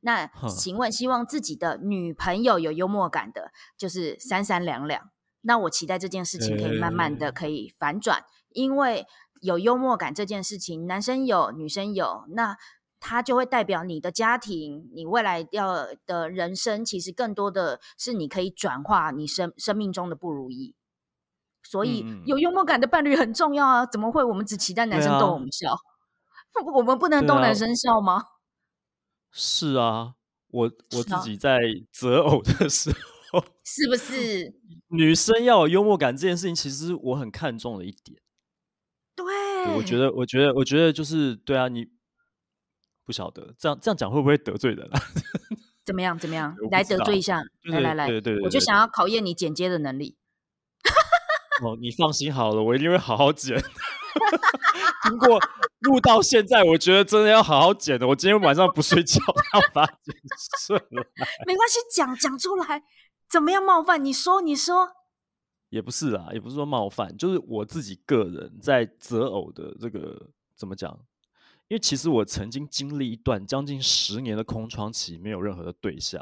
[0.00, 5.10] 那请问，希望自己的女朋友有幽默感的，就是三三两两。
[5.42, 9.04] 那我期待这件事情可以慢慢的可以反转，因为
[9.40, 12.56] 有幽默感这件事情，男生有，女生有，那。”
[13.02, 20.74] 它就会代表你的家庭，你未来要的人生，其实更多的是你可以转化你生生命中的不如意。
[21.62, 23.86] 所以有幽默感的伴侣很重要啊！
[23.86, 25.72] 怎么会我们只期待男生逗我们笑？
[25.72, 28.22] 啊、我们不能逗男生笑吗？
[29.32, 30.16] 是啊，
[30.48, 31.58] 我我自己在
[31.90, 32.90] 择偶的时
[33.32, 34.52] 候，是不是
[34.92, 38.20] 女生要有幽默感这件事情，其实我很看重的一点。
[39.24, 41.86] 对，我觉得，我觉得，我觉得就是对啊，你。
[43.02, 45.00] 不晓得这样这样讲会不会得罪人啊？
[45.84, 46.16] 怎么样？
[46.16, 46.54] 怎么样？
[46.70, 50.16] 来得罪一下，来来来，对对，对，对，我就想要考验你剪接的能力。
[51.64, 53.60] 哦，你放心好了，我一定会好好剪。
[55.02, 55.40] 经过
[55.80, 58.06] 录到现在，我觉得真的要好好剪的。
[58.06, 59.20] 我今天晚上不睡觉，
[59.54, 60.14] 要把它剪
[60.60, 61.04] 顺了。
[61.48, 62.84] 没关系，讲讲出来，
[63.28, 64.04] 怎么样冒犯？
[64.04, 64.99] 你说，你说。
[65.70, 70.92] 也不是啊，也不是说冒犯，就是我自己个人在择偶的这个怎么讲？
[71.68, 76.20] 因为其实我曾经经历一段将近十年的空窗期，没有任何的对象。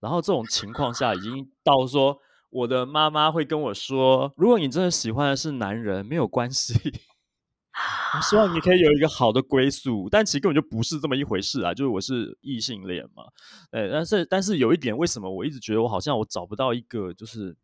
[0.00, 2.18] 然后这种情况下，已经到说
[2.48, 6.72] 我的妈妈会跟我说：“如果你真的喜欢的是男人，没有关系，
[8.16, 11.74] 我希望你可以有一个好的归宿。”但其实根本就不是这么一回事啊！
[11.74, 13.24] 就是我是异性恋嘛，
[13.72, 17.54] 哎，但是但是有一点，为什么我一直觉得我好像我找不到一个就是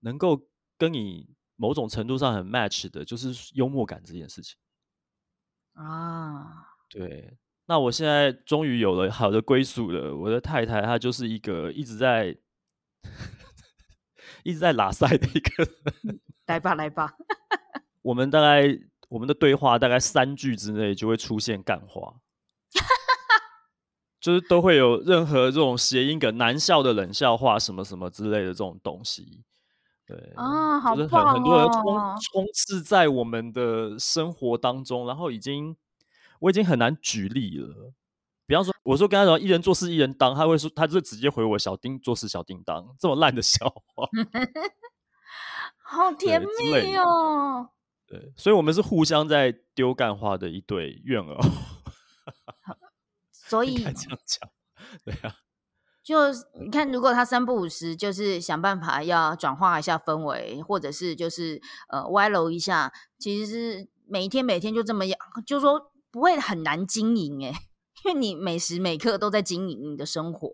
[0.00, 0.40] 能够
[0.80, 4.56] 跟你某种程度上很 match 的，就是幽默感这件事情
[5.74, 6.64] 啊。
[6.88, 10.16] 对，那我现在终于有了好的归宿了。
[10.16, 12.34] 我的太太她就是一个一直在
[14.42, 15.64] 一直在拉塞的一个
[16.02, 16.18] 人。
[16.46, 17.14] 来吧，来吧。
[18.00, 18.66] 我们大概
[19.10, 22.22] 我们的对话大概三句之内就会出现干话，
[24.18, 29.44] 就是都会有任何这种谐音梗、难笑的冷笑话什么什么之类的这种东西。
[30.10, 31.84] 对啊，好棒很很多人充
[32.20, 35.76] 充斥在我们的生活当中，然后已经
[36.40, 37.92] 我已经很难举例了。
[38.46, 44.08] 比方说，我说跟他说“一人做事一人当”，他会说，他就直接回我“小叮做事小叮当”这么烂的笑话，
[45.78, 47.70] 好甜蜜哦。
[48.08, 51.38] 对，所以我们是互相在丢干话的一对怨偶。
[53.30, 54.50] 所以这样讲，
[55.04, 55.36] 对啊。
[56.10, 56.16] 就
[56.60, 67.54] 你看，如果他三不五时，就是想办法要转化一下氛围，或者是就是呃歪楼一下，其实是每一天每天就这么样，就说不会很难经营诶，
[68.04, 70.50] 因为你每时每刻都在经营你的生活。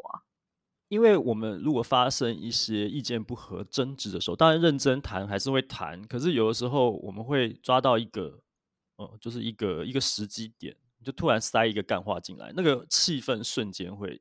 [0.88, 8.40] 因为我们如果发生一些意见不合、争执的时候，当然认真谈还是会谈，可是有的时候我们会抓到一个，
[8.96, 14.20] 呃，就是一个一个时机点，就突然塞一个干话进来，那个气氛瞬间会。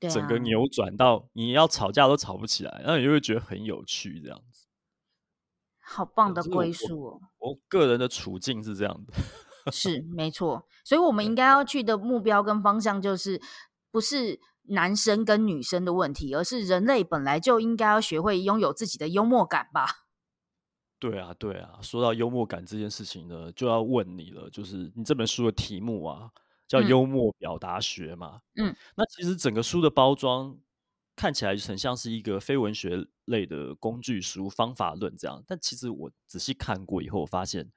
[0.00, 4.66] 整个扭转到你要吵架都吵不起来，然后你就会觉得很有趣，这样子。
[5.80, 7.20] 好棒的归宿哦！
[7.38, 9.14] 我，我个人的处境是这样的，
[9.72, 10.66] 是没错。
[10.84, 13.40] 所以，我们应该要去的目标跟方向，就是
[13.90, 19.86] 不是男生跟女生的问题，而是人类本来就应该要学会拥有自己的幽默感吧？
[20.98, 21.78] 对啊，对啊。
[21.80, 26.30] 说到幽默感这件事情呢，就要问你了，就是你这本书的题目啊。
[26.68, 30.54] 叫幽默表达学嘛，嗯，那其实整个书的包装
[31.16, 37.72] 看起来就很像是一个非文学类的工具书、方法论这样，但其实我仔细看过以后，我发现，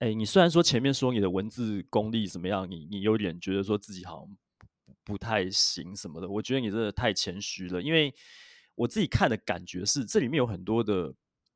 [0.00, 4.36] 哎，你虽然说前面说你的文字功力怎么样，你你有点觉得说自己好像
[5.04, 8.12] 不太行什么的，我觉得你真的太谦虚了，因为
[8.74, 11.14] 我自己看的感觉是这里面有很多的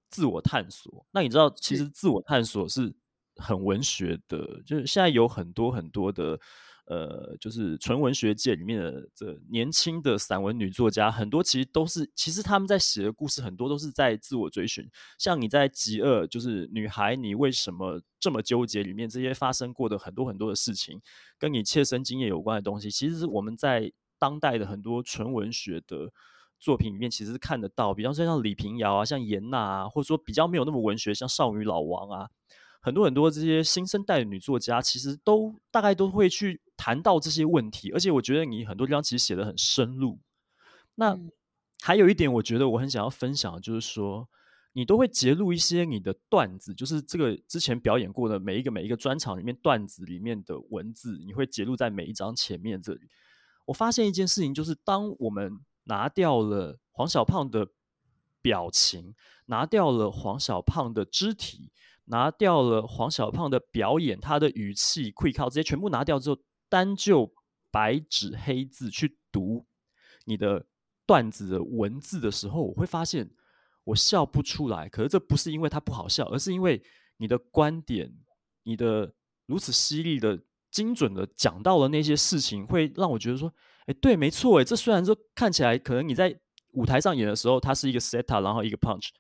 [0.08, 1.04] 自我探索。
[1.10, 2.94] 那你知道，其实自我探索是。
[3.40, 6.38] 很文学的，就是现在有很多很多的，
[6.86, 14.88] 呃，就是纯文学界里面的这年轻的散文女作家，很多其实都是，其实他们在写的故事很多都是在自我追寻。
[15.18, 18.82] 像你在《极恶》，就是女孩，你为什么这么纠结？
[18.82, 21.00] 里面这些发生过的很多很多的事情，
[21.38, 26.12] 跟你切身经验有关的东西，其实我们在当代的很多纯文学的
[26.58, 27.94] 作品里面其实看得到。
[27.94, 32.28] 比方说像李平遥啊，像颜娜啊，或者说比较没有那么文学，像少女老王啊。
[32.80, 40.18] 很多很多这些新生代的女作家，其实都大概都会去谈到这些问题，而且我觉得你很多地方其实写得很深入。
[40.94, 41.18] 那
[41.82, 44.26] 还有一点，我觉得我很想要分享的，就是说
[44.72, 53.00] 你都会揭露一些你的段子，就是这个之前表演过的每一个每一个专场里面段子里面的文字，你会揭露在每一张前面这里。
[53.66, 55.52] 我发现一件事情，就是当我们
[55.84, 57.68] 拿掉了黄小胖的
[58.40, 59.14] 表情，
[59.46, 61.70] 拿掉了黄小胖的肢体。
[62.10, 66.36] 拿掉了黄小胖的表演，他的语气、气口这些全部拿掉之后，
[66.68, 67.32] 单就
[67.70, 69.64] 白纸黑字去读
[70.24, 70.66] 你的
[71.06, 73.30] 段子的文字的时候，我会发现
[73.84, 74.88] 我笑不出来。
[74.88, 76.82] 可是这不是因为它不好笑，而是因为
[77.18, 78.12] 你的观点，
[78.64, 79.14] 你的
[79.46, 80.36] 如此犀利的、
[80.72, 83.54] 精准的讲到了那些事情，会让我觉得说，
[83.86, 86.36] 哎，对，没错，哎，这虽然说看起来可能你在
[86.72, 89.10] 舞台上演的时候，它是一个 setup，然后一个 punch，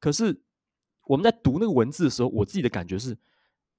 [0.00, 0.42] 可是。
[1.06, 3.16] 我们在读那个文字的时候，我自己的感觉是，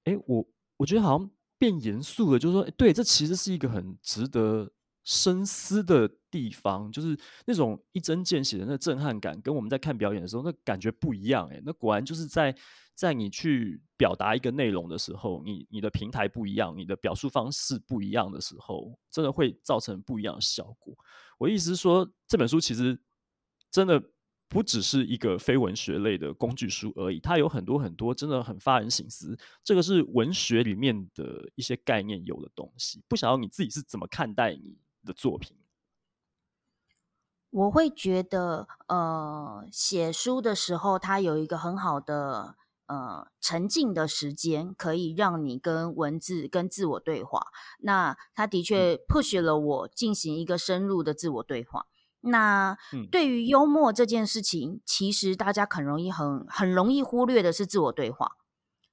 [0.04, 0.46] 哎，我
[0.76, 4.70] 我觉得好像变严肃了，就是说，对，这其实是一个很值得
[5.04, 11.48] 深思的地方，就是那种一针见血的那震撼感，跟我们在看表演的时候那感觉不一样。
[11.50, 12.54] 哎，那果然就是在
[12.94, 20.94] 在你去表达一个内容的时候，你你的平台不一样，你的表述方式不一样的时候，真的会造成不一样的效果。
[21.38, 23.00] 我意思是说，这本书其实
[23.70, 24.02] 真的。
[24.52, 29.34] 不只是一个非文学类的工具书而已，它有很多很多真的很发人省思。
[29.64, 33.02] 这个是文学里面的一些概念有的东西。
[33.08, 34.76] 不晓得你自己是怎么看待你
[35.06, 35.56] 的作品？
[37.48, 42.56] 我会觉得，呃，写书的时候，它有一个很好的
[42.88, 47.46] 呃沉浸的时间，可以让你跟文字跟自我对话。
[47.78, 51.86] 那它的确 push 了我进行一个深入的自我对话。
[52.22, 52.76] 那
[53.10, 58.36] 对于幽默这件事情，嗯、其实大家很容易很很容易忽略的是自我对话，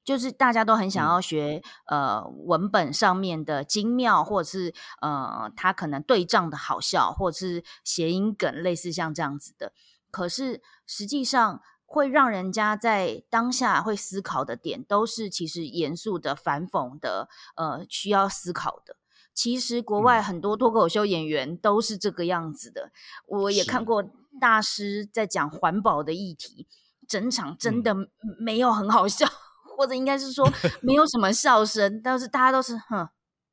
[0.03, 9.73] 就是大家都很想要学、嗯、呃文本上面的精妙，或者是呃他可能对仗的好笑，或者是谐音梗，类似像这样子的。
[10.09, 18.95] 可是实际上会让人家在当下会思考的点，都是其实严肃的、反讽的，呃需要思考的。
[19.39, 22.91] 其实国外很多脱口秀演员都是这个样子的。
[23.31, 24.03] 嗯、我也看过
[24.37, 26.67] 大师在讲环保的议题，
[27.07, 27.95] 整场真的
[28.37, 30.45] 没有很好笑，嗯、或者应该是说
[30.81, 33.07] 没有什么笑声，但是大家都是哼，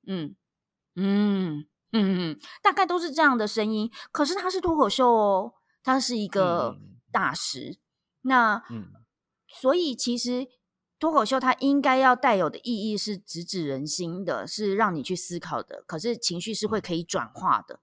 [0.09, 0.34] 嗯
[0.97, 3.89] 嗯嗯嗯，大概都是这样的声音。
[4.11, 5.53] 可是他是脱口秀哦，
[5.84, 6.76] 他是一个
[7.12, 7.70] 大师。
[7.70, 7.78] 嗯、
[8.22, 8.89] 那嗯，
[9.47, 10.49] 所以其实。
[10.99, 15.84] 脱口秀它应该要带有的意义是直指人心的，是让你去思考的。
[15.86, 17.80] 可是情绪是会可以转化的，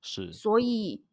[0.00, 0.32] 是。
[0.32, 1.04] 所以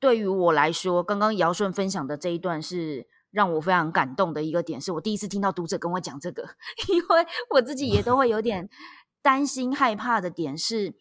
[0.00, 6.42] 对于我来说，刚刚姚顺分享的这一段是让我非常感动的一个点，是我第一次听到读者跟我讲这个，
[6.92, 8.68] 因为我自己也都会有点
[9.22, 10.96] 担心害怕的点是，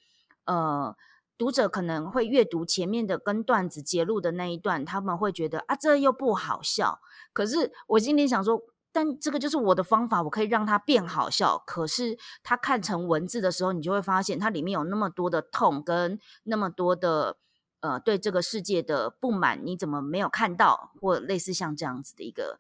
[0.45, 0.95] 呃，
[1.35, 6.99] 读者可能会阅读前面的跟段子揭露的那一段，他们会觉得啊，这又不好笑。
[7.33, 8.61] 可是我心里想说。
[8.91, 11.57] 但这个就是我的方法，我可以让它变好笑。
[11.65, 17.37] 可是它看成文字的时候，你就会发现它里面有那么多的痛，跟那么多的
[17.79, 20.91] 呃对这个世界的不满，你怎么没有看到？
[20.99, 22.59] 或类似像这样子的一个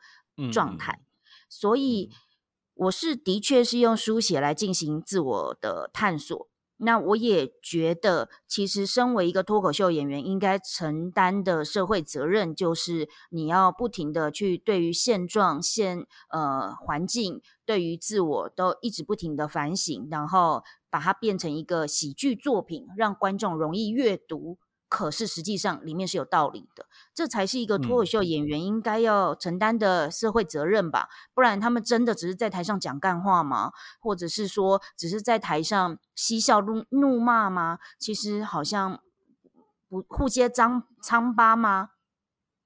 [0.53, 0.99] 状态。
[1.01, 1.05] 嗯、
[1.49, 2.11] 所以
[2.75, 6.50] 我是的确是用书写来进行自我的探索。
[6.83, 24.57] 那我也觉得，其实身为一个脱口秀演员，应该承担的社会责任，就是你要不停的去对于现状、现呃环境、对于自我，都一直不停的反省，然后把它变成一个喜剧作品，让观众容易阅读。
[24.91, 31.07] 可是实际上里面是有道理的，这才是一个脱口秀演员应该要承担的社会责任吧？
[31.33, 33.71] 不然他们真的只是在台上讲干话吗？
[34.01, 37.79] 或者是说只是在台上嬉笑怒怒骂吗？
[37.97, 38.99] 其实好像
[39.87, 41.91] 不互揭脏疮疤吗？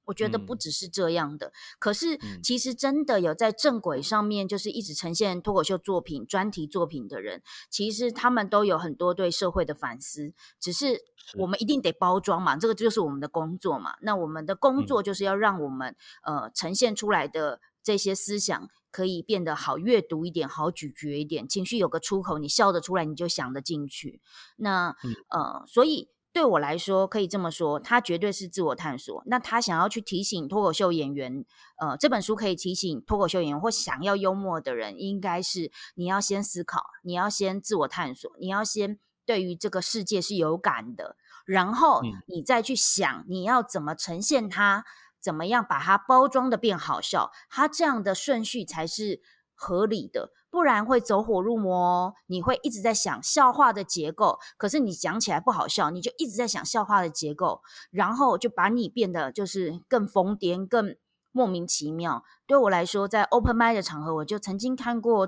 [0.05, 10.33] 我觉得不只是这样的，嗯、可是其实真的有在正轨上面，就是一直呈现脱口秀作品、专题作品的人，其实他们都有很多对社会的反思。
[10.59, 11.01] 只是
[11.37, 13.95] 我们一定得包装嘛，这个就是我们的工作嘛。
[14.01, 24.21] 那我们的工作就是要让我们、嗯、呃呈现出来的这些思想可以变得好阅读一点、好咀嚼一点，情绪有个出口，你笑得出来，你就想得进去。
[24.57, 26.09] 那、嗯、呃，所以。
[26.35, 29.23] 对我来说，可以这么说，他绝对是自我探索。
[29.27, 31.45] 那他想要去提醒脱口秀演员，
[31.77, 41.15] 呃，这本书可以提醒脱口秀演员或想要幽默的人，应该是你要先思考，你要先自我探索，你要先对于这个世界是有感的，
[41.45, 44.83] 然后你再去想你要怎么呈现它，
[45.21, 49.21] 怎么样把它包装的变好笑，它这样的顺序才是
[49.53, 50.33] 合理的。
[50.55, 60.95] 不然会走火入魔哦，你会一直在想笑话的结构，可是你讲起来不好笑，你就一直在想笑话的结构，然后就把你变得就是更疯癫、更
[61.33, 62.23] 莫名其妙。
[62.47, 65.27] 对我来说，在 open mic 的场合，我就曾经看过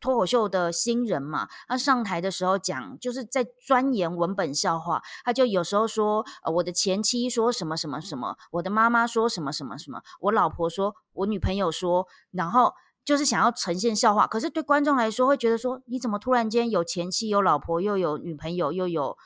[0.00, 12.74] 脱口秀的新人嘛，他上台的时候讲，就是在钻研文本笑话，他就有时候说，呃，我的前妻说什么什么什么，我的妈妈说什么什么什么，我老婆说，我女朋友说，然后。
[13.04, 19.16] 就是想要呈现笑话，可是对观众来说会觉得说，你怎么突然间有前妻、有老婆、又有女朋友、又有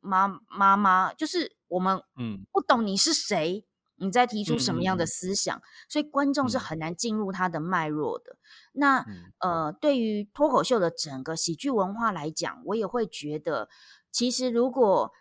[0.00, 1.14] 妈妈妈？
[1.14, 3.64] 就是我们嗯不懂你是谁，
[3.98, 8.32] 嗯、你在提出什么样的思想，嗯、所以观众是很难进入他的脉络的。
[8.32, 8.38] 嗯、
[8.72, 13.68] 那、嗯、呃，对于脱口秀的整个喜剧文化来讲，我也会觉得，
[14.10, 15.12] 其实如果。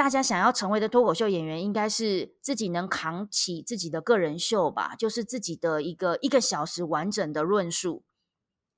[0.00, 8.02] 大家想要成为的脱口秀演员，应该是自己能扛起自己的个人秀吧，就是自己的一个一个小时完整的论述。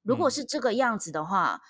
[0.02, 1.60] 如果是这个样子的话。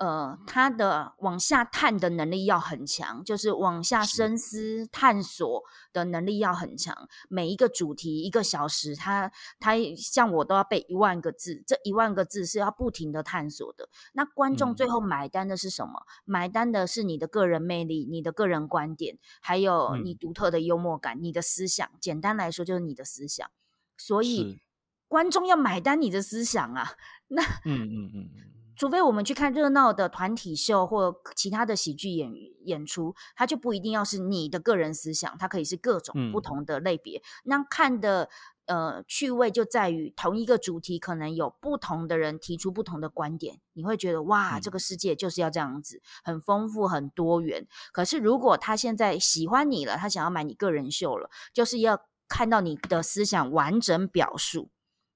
[0.00, 7.06] 呃，他的往下探的能力要很强，就是往下深思探索的能力要很强。
[7.28, 13.90] 每一个主题一个小时，他他像我都要背一万个字，这一万个字是要不停的探索的。
[14.14, 15.92] 那观众最后买单的是什么？
[15.92, 21.86] 嗯、买单的是你的个人魅力、你的个人观点，还有你独特的幽默感、嗯、你的思想。
[22.00, 23.46] 简单来说，就是你的思想。
[23.98, 24.62] 所以
[25.08, 26.92] 观众要买单你的思想啊。
[27.28, 28.30] 那嗯嗯嗯。
[28.80, 32.32] 嗯除非我们去看热闹的团体秀或其他的喜剧演
[32.64, 37.18] 演出，它就不一定要是你的个人思想，它可以是各种不同的类别。
[37.18, 38.30] 嗯、那看的
[38.64, 47.68] 呃趣味就在于同一个主题，可能有不同的人提出不同的观点，你会觉得哇，这个世界就是要这样子，很丰富很多元。
[47.92, 54.70] 可是如果他现在喜欢你了，他想要买你个人秀了，就是要看到你的思想完整表述。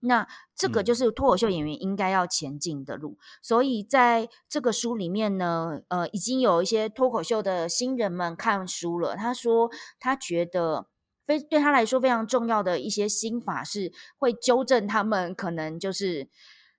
[0.07, 9.17] 那这个就是脱口秀演员应该要前进的路，嗯、所以在这个书里面呢，呃，已经有一些脱口秀的新人们看书了。
[9.17, 10.87] 他说，他觉得
[11.27, 16.29] 非对他来说非常重要的一些心法是会纠正他们可能就是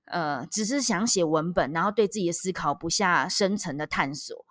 [0.06, 4.46] 呃，只是想写文本，然后对自己的思考不下深层的探索。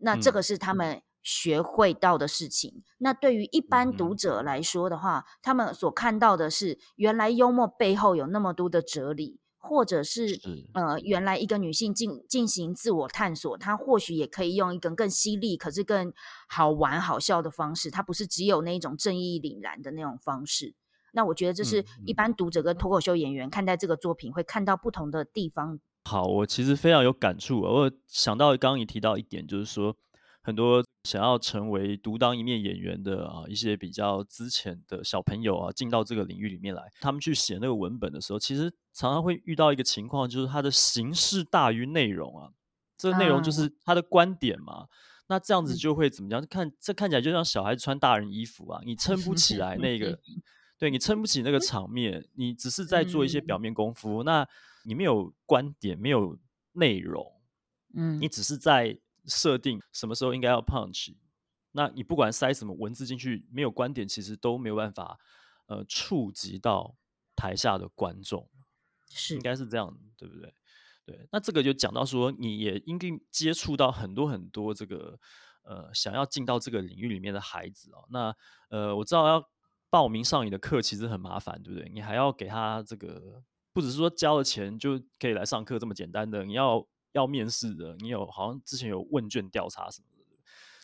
[0.00, 2.70] 那这个是他们学会到的事情。
[2.76, 10.40] 嗯、那对于一般读者来说的话，嗯、他们所看到的是，原来幽默背后有那么多的哲理，或者是，是
[10.74, 16.12] 呃，原来一个女性进进行自我探索，她或许也可以用一个更犀利，可是更
[16.46, 17.90] 好玩、好笑的方式。
[17.90, 20.74] 她不是只有那一种正义凛然的那种方式。
[21.12, 25.78] 那我觉得这是一般读者跟脱口秀演员看待这个作品会看到不同的地方。
[26.04, 27.60] 好，我其实非常有感触。
[27.60, 29.96] 我想到刚刚你提到一点，就是说
[30.42, 42.50] 很多想要成为独当一面演员的啊，一些比较资浅的小朋友啊，进到这个领域里面来，他们去写那个文本的时候，其实常常会遇到一个情况，就是它的形式大于内容啊。
[42.96, 44.72] 这个内容就是他的观点嘛。
[44.72, 44.88] 啊、
[45.28, 46.46] 那这样子就会怎么样？
[46.46, 50.18] 看这看起来就像小孩子穿大人衣服啊，你撑不起来那个。
[50.76, 54.48] 对，你撑不起那个场面，你只是在做一些表面功夫，嗯、那
[54.84, 56.36] 你没有观点，没有
[56.72, 57.24] 内容，
[57.94, 61.14] 嗯，你只是在设定什么时候应该要 punch，
[61.72, 65.18] 那你不管塞什么文字进去，没有观点，其实都没有办法
[65.66, 66.96] 呃触及到
[67.34, 68.48] 台下的观众，
[69.10, 70.54] 是应该是这样，对不对？
[71.04, 75.18] 对，那这个就讲到说，你也应该接触到很多很多这个
[75.62, 78.34] 呃想要进到这个领域里面的孩子哦，那
[78.68, 79.48] 呃我知道要。
[79.90, 81.88] 报名上你的课其实很麻烦，对不对？
[81.88, 83.40] 你还要给他这个，
[83.72, 86.84] 不只是说交了钱就可以来上课这么简单的，你要
[87.14, 90.36] 要面试的，你有好像之前有问卷调查什么的，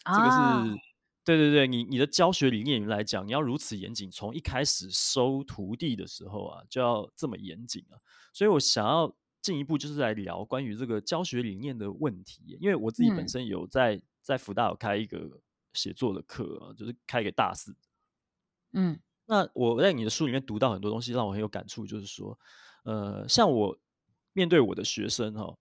[0.05, 0.81] 啊、这个是
[1.23, 7.99] 对对对，你你的教学理念来讲，你要如此严谨，从一开始收徒弟的时候啊，就要这么严谨啊。
[8.33, 15.41] 所以我想要进一步就是来聊关于这个教学理念的问题，因为我自己本身有在、嗯、在福大有开一个
[15.73, 17.77] 写作的课啊，就是开给大四。
[18.73, 21.87] 嗯，那我在你的书里面读到很多东西，让我很有感触。
[21.87, 22.39] 就是说，
[22.85, 23.79] 呃，像我
[24.33, 25.57] 面对我的学生哈，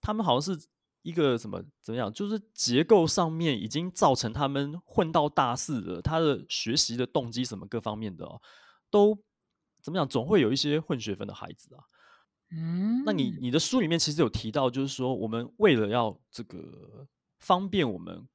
[0.00, 0.66] 他们好像是
[1.02, 8.40] 一个什么怎么样，就是结构上面已经造成他们混到大四了，他的学习的动机什么各方面的哦，
[8.90, 9.18] 都
[9.82, 11.84] 怎么讲，总会有一些混学分的孩子啊。
[12.52, 17.06] 嗯，那你你的书里面其实有提到，就是说我们为了要这个
[17.38, 18.26] 方便我们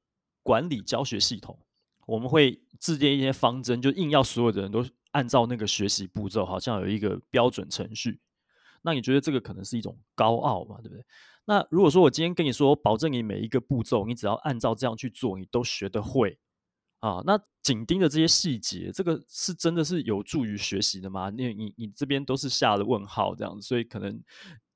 [0.42, 1.58] 管理教学系统。
[2.06, 8.20] 我们会制定一些方针，就硬要所有的人都按照那个学习步骤，好像有一个标准程序。
[8.86, 10.76] 那你觉得这个可能是一种高傲嘛？
[10.80, 11.04] 对不对？
[11.44, 16.38] 那如果说我今天跟你说，保证你每一个步骤，你只要按照这样去做，你都学得会
[17.00, 17.20] 啊？
[17.26, 21.30] 那紧盯着这些细节，这个是真的是有助于学习的吗？
[21.36, 24.22] 因为你你这边都是下了问号这样子，所以可能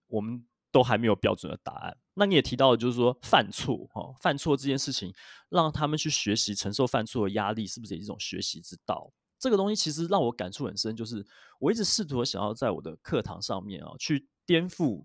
[0.08, 0.44] 我们。
[0.72, 1.96] 都还没有标准的答案。
[2.14, 5.12] 那你也提到就是说犯错，哈，犯错这件事情，
[5.48, 9.11] 让他们去学习承受犯错的压力，是不是也是一种学习之道？
[9.41, 11.26] 这个东西其实让我感触很深，就是
[11.59, 15.05] 我一直试图想要在我的课堂上面啊，去颠覆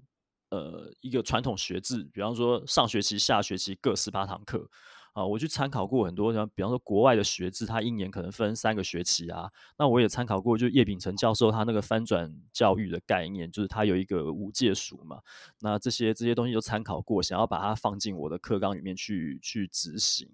[0.49, 4.69] 呃一个传统学制，比方说上学期、下学期各十八堂课。
[5.13, 9.49] 啊，我去参考过很多，像比方说国外的学制，它一年可能分三个学期啊。
[9.77, 15.21] 那我也参考过，就叶秉成教授他那个翻转教育的概念，就是他有一个无界数嘛。
[15.61, 20.29] 那这些这些东西都参考过，想要把它放进我的课纲里面去去执行。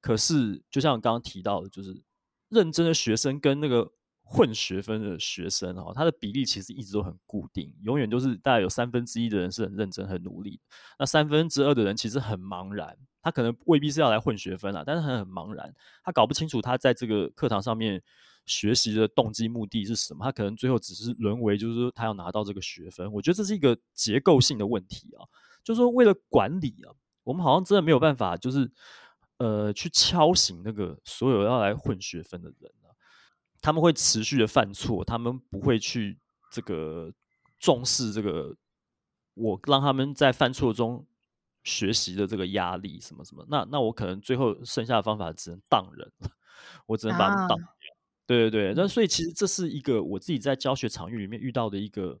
[0.00, 2.02] 可是，就像刚刚提到的，就是
[2.50, 3.90] 认真的学生跟那个
[4.22, 10.60] 混学分的学生哦，他的比例其实一直都很固定，永远都是大概有三分之一的人是很认真、很努力，
[10.98, 12.96] 那三分之二的人其实很茫然。
[13.22, 18.02] 他可能未必是要来混学分啊，但是很很茫然，他搞不清楚他在这个课堂上面
[18.46, 23.12] 学习的动机目的是什么，他可能最后只是沦为就是说他要拿到这个学分。
[23.12, 25.26] 我觉得这是一个结构性的问题啊，
[25.62, 26.94] 就是说为了管理啊，
[27.24, 28.70] 我们好像真的没有办法，就是
[29.40, 32.94] 呃去敲醒那个所有要来混学分的人啊，
[33.60, 36.20] 他们会持续的犯错，他们不会去
[36.52, 37.12] 这个
[37.58, 38.54] 重视这个，
[39.34, 41.04] 我让他们在犯错中。
[41.62, 46.10] 学习的这个压力什么什么，那那我可能最后剩下的方法只能当人，
[46.86, 47.58] 我只能把他们当
[48.26, 52.18] 对对对，那所以其实这是一个我自己在教学场域里面遇到的一个，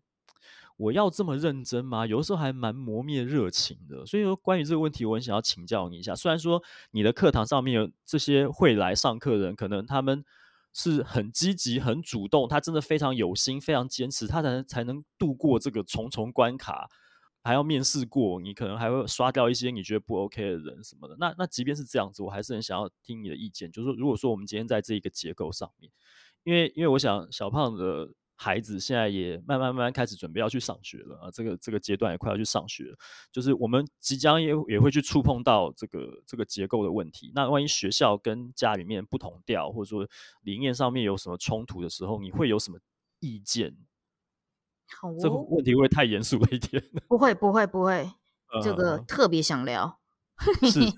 [0.80, 2.06] 我要这么认真吗？
[2.06, 4.06] 有的时候还蛮磨灭热情的。
[4.06, 6.14] 所以说关于这个问题，我很想要请教你一下。
[6.14, 6.62] 虽然说
[6.92, 10.24] 你的课堂上面这些会来上课的人，可能他们
[10.72, 16.88] 是很积极、很主动，他真的非常有心、非常坚持，他才能才能度过这个重重关卡。
[17.42, 21.16] 还要面试过，你可能还会刷掉一些你觉得不 OK 的人什么的。
[21.18, 23.70] 那那即便是这样子，我还是很想要听你的意见。
[23.72, 25.90] 就是说，如果说我们今天在这一个结构上面，
[26.44, 28.10] 因为因为我想小胖的
[28.42, 32.96] 孩子现在也慢慢慢慢开始准备要去上学了啊，这个这个阶段也快要去上学了。
[33.30, 37.30] 就是我们即将也也会去触碰到这个这个结构的问题。
[37.34, 40.08] 那万一学校跟家里面不同调，或者说
[40.40, 42.78] 理念上面有什么冲突的时候，你会有什么
[43.18, 43.76] 意见？
[44.98, 46.82] 好哦，这个问题会太严肃了一点？
[47.08, 48.10] 不会，不会，不会，
[48.54, 49.99] 嗯、这个特别想聊。
[50.68, 50.80] 是。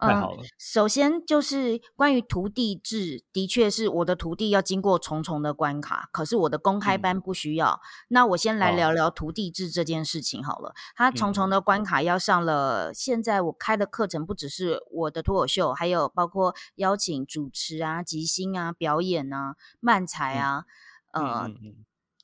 [0.00, 0.46] 太好了、嗯。
[0.56, 7.72] 首先就是关于徒弟制，的确是我的徒弟要经过重重的关卡，可是我的公开班不需要。
[7.72, 7.80] 嗯、
[8.10, 10.72] 那我先来聊聊徒弟制这件事情好了。
[10.94, 20.64] 他重重的关卡要上了，现在我开的课程不只是我的脱口秀，还有包括邀请主持啊、即兴啊、表演啊、漫才啊，
[21.10, 21.50] 嗯、呃，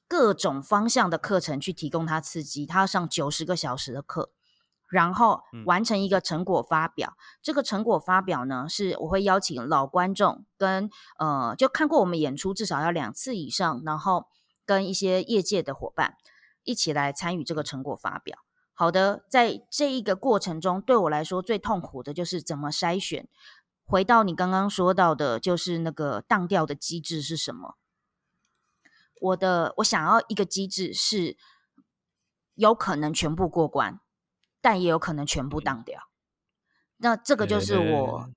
[0.06, 2.64] 各种方向的课程去提供他刺激。
[2.64, 4.30] 他要上九十个小时的课。
[4.94, 10.88] 然后完成一个成果发表，嗯、这个成果发表呢，是我会邀请老观众跟
[11.18, 14.26] 呃，就看过我们演出至少要两次以上，然后
[14.64, 16.14] 跟一些业界的伙伴
[16.62, 18.38] 一起来参与这个成果发表。
[18.72, 23.28] 好的，在这一个过程中，对我来说最痛苦的就是怎么筛选。
[23.84, 27.74] 回到你刚刚说到的，就是那个当掉的机制是什么？
[29.20, 31.36] 我的我想要一个机制是
[32.54, 34.00] 有可能全部过关。
[34.64, 36.00] 但也有可能全部当掉，
[36.96, 38.30] 那这个就是我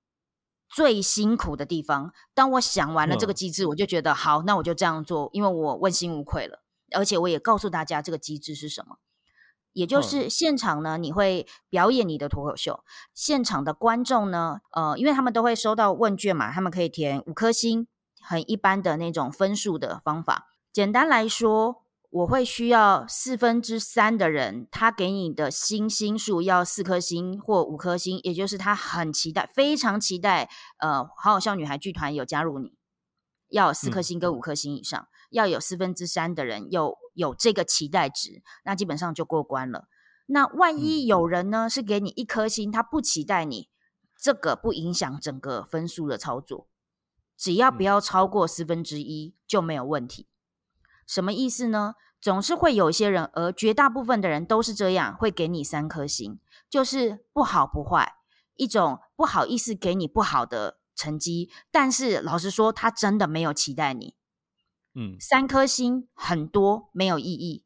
[0.68, 2.12] 最辛苦的地方。
[2.34, 6.62] 当我想完了这个机制，我就觉得好，那我就这样做，因为我问心无愧了，
[6.94, 8.98] 而且我也告诉大家这个机制是什么，
[9.72, 17.86] 也就是现场呢，你会表演你的脱口秀，现场的观众呢，呃，因为他们都会收到问卷嘛，他们可以填五颗星，
[18.20, 20.48] 很一般的那种分数的方法。
[20.70, 21.84] 简单来说。
[22.10, 30.48] 我会需要四分之三的人，他给你的星星数要四颗星或五颗星，也就是他很期待，非常期待。
[30.78, 32.72] 呃，好好笑女孩剧团有加入你，
[33.50, 39.86] 要有四颗星跟五颗星以上，嗯、要有四分之三的人有有这个期待值，那基本上就过关了。
[40.24, 43.68] 那万一有人呢、嗯、是给你一颗星，他不期待你，
[44.18, 46.68] 这个不影响整个分数的操作，
[47.36, 50.26] 只要不要超过四分之一就没有问题。
[51.08, 51.94] 什么意思呢？
[52.20, 56.38] 总是会有一些人，而绝大部分的人都是这样，会给你三颗星，
[56.68, 58.12] 就是不好不坏，
[58.56, 61.48] 一种不好意思给你不好的成绩。
[61.70, 64.14] 但是老实说，他真的没有期待你，
[64.94, 67.64] 嗯，三颗星很多没有意义。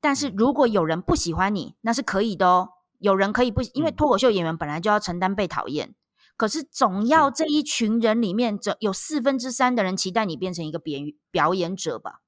[0.00, 2.70] 但是如果有人不喜欢你，那是可以的哦。
[2.98, 5.94] 有人可以不，因为脱口秀演员本来就要承担被讨厌，
[6.36, 10.98] 可是总要这一群人里面，总有四分之三的人期待你变成一个表
[11.30, 12.22] 表演者吧。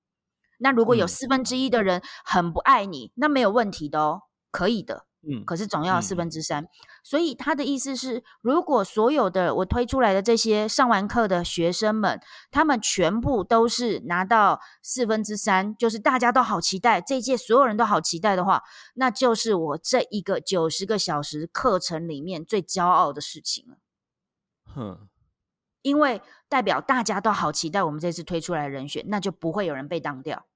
[0.61, 5.07] 那如果有四分之一的人很不爱你，嗯、那没有问题的哦，可以的。
[5.23, 6.69] 嗯，可是总要四分之三，嗯、
[7.05, 12.19] 所以他的意思是，如果所有的我推出来的这些上完课的学生们，
[12.51, 18.63] 他们全部都是拿到四分之三，就是大家都好期待，这一届所有人都好期待的话，
[18.95, 23.77] 那就是我这一个九十个小时课程里面最骄傲的事情了。
[24.75, 25.07] 哼，
[25.83, 30.47] 因为代表大家都好期待我们这次推出来的人选，那就不会有人被当掉。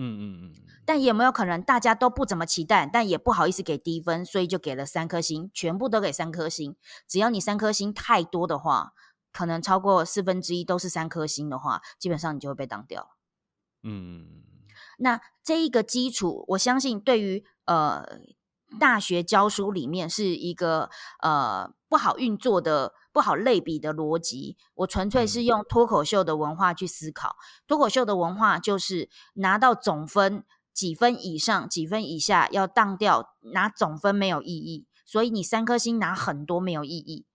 [0.00, 0.54] 嗯嗯，
[0.86, 6.76] 但有没有可能大家都不怎么期待，但也不好意思给低分，所以就给了三颗星，全部都给三颗星。
[7.08, 8.92] 只要你三颗星太多的话，
[9.32, 13.10] 可能超过四分之一都是三颗星的话，基本上你就会被当掉。
[13.82, 14.44] 嗯，
[14.98, 18.04] 那这一个基础，我相信对于呃
[18.78, 20.90] 大学教书里面是一个
[21.20, 22.94] 呃不好运作的。
[23.18, 27.34] 不好类比的逻辑，我纯粹是用脱口秀的文化去思考。
[27.66, 34.86] 脱口秀的文化就是拿到总分几分以上、几分以下要当掉，拿总分没有意义。
[35.04, 37.26] 所以你三颗星拿很多没有意义。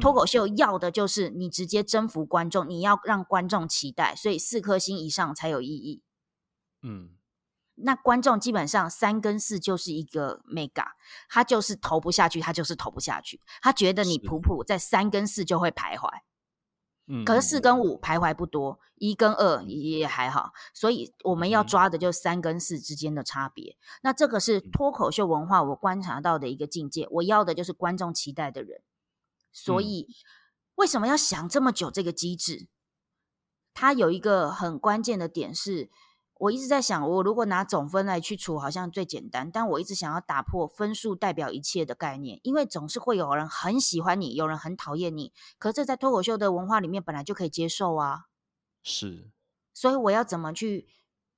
[0.00, 6.00] 脱口秀要的就是你直接征服观众，你要让观众期待，所以四颗星以上才有意义。
[6.80, 7.17] 嗯。
[7.80, 10.84] 那观众基本上三跟四就是一个 mega，
[11.28, 16.08] 他就是投不下去，他就是投不下去，他觉得你普普在三跟四就会徘徊，
[17.06, 23.76] 嗯，可是四跟五徘徊不多，一跟二也还好，所以我们要抓的就是三跟四之间的差别。
[24.02, 28.82] 那这个是脱口秀文化我观察到的一个境界，我要的就是观众期待的人，
[29.52, 30.08] 所以
[30.74, 32.68] 为什么要想这么久这个机制？
[33.72, 35.90] 它有一个很关键的点是。
[36.38, 39.50] 我一直在想，我如果拿总分来去除，好像最简单。
[39.50, 45.32] 但我一直想要打破分数代表一切的概念，因为总是会有人很喜欢你，有人很讨厌你。
[45.58, 48.26] 可是这在脱口秀的文化里面本来就可以接受啊。
[48.84, 49.32] 是，
[49.74, 50.86] 所以我要怎么去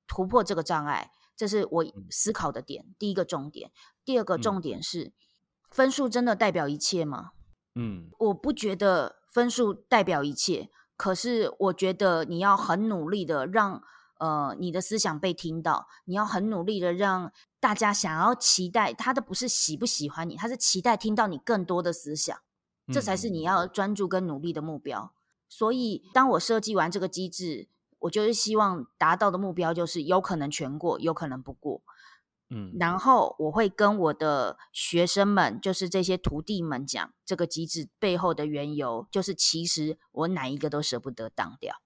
[0.05, 1.11] 突破这个障碍？
[1.35, 2.85] 这是我思考的点。
[2.99, 3.71] 第一个重点，
[4.05, 5.13] 第二个重点是，嗯、
[5.71, 7.31] 分数真的代表一切吗？
[7.73, 10.69] 嗯，我不觉得分数代表一切。
[10.95, 13.81] 可是我觉得你要很努力的让。
[14.21, 22.37] 呃，你的思想被听到，你要很努力的让大家想要期待他的不是喜不喜欢你，他是期待听到你更多的思想，
[22.93, 25.11] 这才是你要专注跟努力的目标。
[25.11, 25.17] 嗯、
[25.49, 27.67] 所以，当我设计完这个机制，
[27.97, 31.81] 我就是希望达到的目标就是有可能全过，有可能不过。
[32.51, 41.77] 嗯，然后我会跟我的学生们，就是这些徒弟们讲这个机制背后的缘由，就是其实我哪一个都舍不得当掉。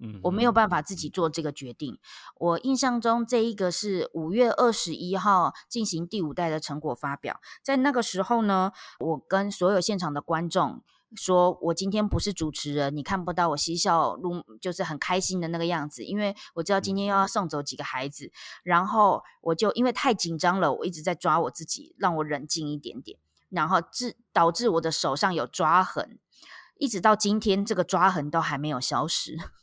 [0.00, 1.98] 嗯，我没有办法自己做这个决定。
[2.36, 10.82] 我印象中这一个是五月二十一号进行第五代的成果发表，在那个时候呢，我跟所有现场的观众。
[11.16, 18.30] 说我今天不是主持人，你看不到我嬉笑怒就是很开心的那个样子，因为我知道今天又要送走几个孩子，
[18.62, 26.20] 然后我就因为太紧张了，我一直在抓我自己，让我冷静一点点，然后致导致我的手上有抓痕，
[26.78, 29.36] 一直到今天这个抓痕都还没有消失。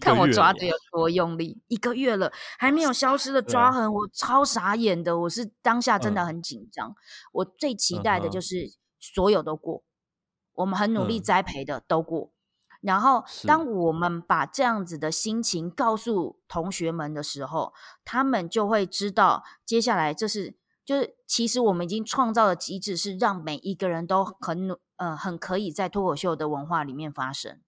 [0.00, 6.94] 看我抓的有多用力，一个月了还没有消失的抓痕，我超傻眼的，我是当下真的很紧张，嗯、
[7.32, 9.84] 我最期待的就是所有都过。
[10.54, 12.32] 我们很努力栽培的都过，嗯、
[12.82, 17.72] 然后当我们把这样子的心情告诉同学们的时候，
[18.04, 27.60] 他们就会知道接下来这是就是其实我们已经创造的机制是让每一个人都很努呃很可以在脱口秀的文化里面发生。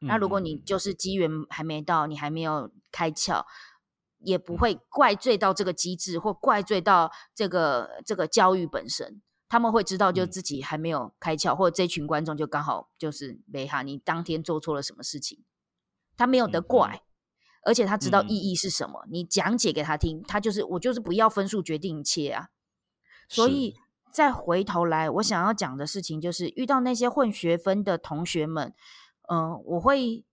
[0.00, 3.44] 嗯、那如果你就是机缘还没到，你还没有开窍，
[4.18, 9.20] 也不会怪罪到这个机制或怪罪到这个这个教育本身。
[9.50, 15.42] 他们会知道，就自己还没有开窍，嗯、或者这群观众就刚好就是没哈，你当天做错了什么事情，
[16.18, 17.02] 他没有得怪，嗯、
[17.64, 19.04] 而且他知道意义是什么。
[19.06, 22.48] 嗯、你讲解给他听，他就是我就是不要分数决定一切啊。
[23.26, 23.74] 所以
[24.12, 28.74] 再回头来，我想要讲的事情就是，遇到那些混学分的同学们，
[29.28, 30.24] 嗯、呃，我会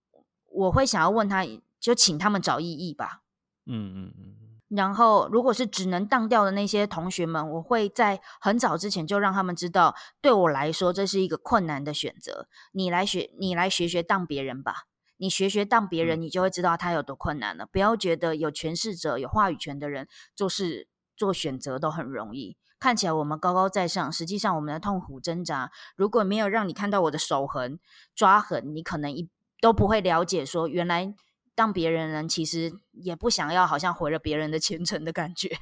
[0.52, 1.46] 我会想要问他，
[1.80, 3.22] 就请他们找意义吧。
[3.66, 4.36] 嗯嗯嗯。
[4.70, 12.48] 然后，如果是只能当掉的那些同学们，我会在很早之前就让他们知道，对我来说这是一个困难的选择。
[12.72, 14.88] 你来学，你来学学当别人吧。
[15.18, 17.66] 你学学当别人，你就会知道他有多困难了。
[17.68, 22.58] 不要觉得有权势者、有话语权的人做事做选择都很容易。
[22.86, 27.80] 看起来我们高高在上，实际上我们的痛苦挣扎，如果没有让你看到我的手痕、
[28.14, 29.28] 抓痕，你可能一
[29.60, 31.16] 都不会了解说原来。
[31.56, 35.58] 当别人人其实也不想要，好像毁了别人的前程的感觉，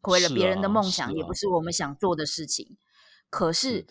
[0.00, 2.78] 毁了别人的梦想，也不是我们想做的事情。
[3.28, 3.86] 可是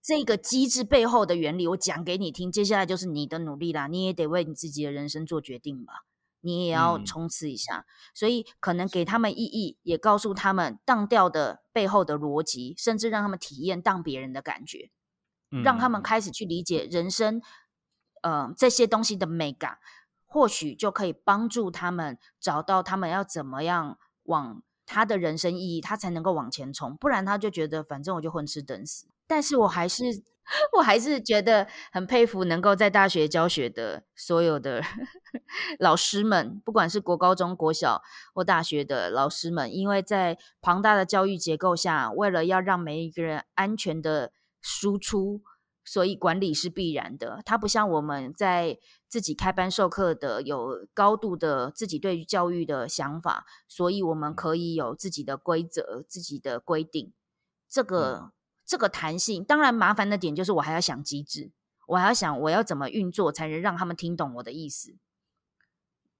[0.00, 2.52] 这个机制背后的原理，我讲给你听。
[2.52, 6.04] 接下来就是你的努力啦，你也得为你自己的人生做决定吧，
[6.40, 7.78] 你也要冲刺一下。
[7.78, 7.84] 嗯、
[8.14, 14.90] 所以可能给他们意义，也告诉他们当掉的背后的逻辑，甚至让他们体验当别人的感觉，
[15.50, 17.40] 嗯、让他们开始去理解人生，
[18.22, 19.78] 呃，这些东西的美感。
[20.32, 26.96] 或许就可以帮助他们找到他们要怎么样往他的人生意义，他才能够往前冲。
[26.96, 29.08] 不然他就觉得反正我就混吃等死。
[29.30, 30.02] 但是我还是
[30.76, 34.82] 我还是觉得很佩服能够在大学教学的所有的
[35.78, 38.02] 老师们，不管是国高中国小
[38.34, 45.42] 或大学的老师们，因为在庞大的教育结构下，为了要让每一个人安全的输出。
[45.82, 48.78] 所以管理是必然的，它不像我们在
[49.08, 57.12] 自己开班授课的，有高度的自己对于教育的想法，所以我们可以有自己的规则、自己的规定。
[57.68, 58.30] 这个
[58.70, 61.50] 这个弹性，当然麻烦的点就是我还要想机制，
[61.88, 64.94] 我还要想我要怎么运作才能让他们听懂我的意思。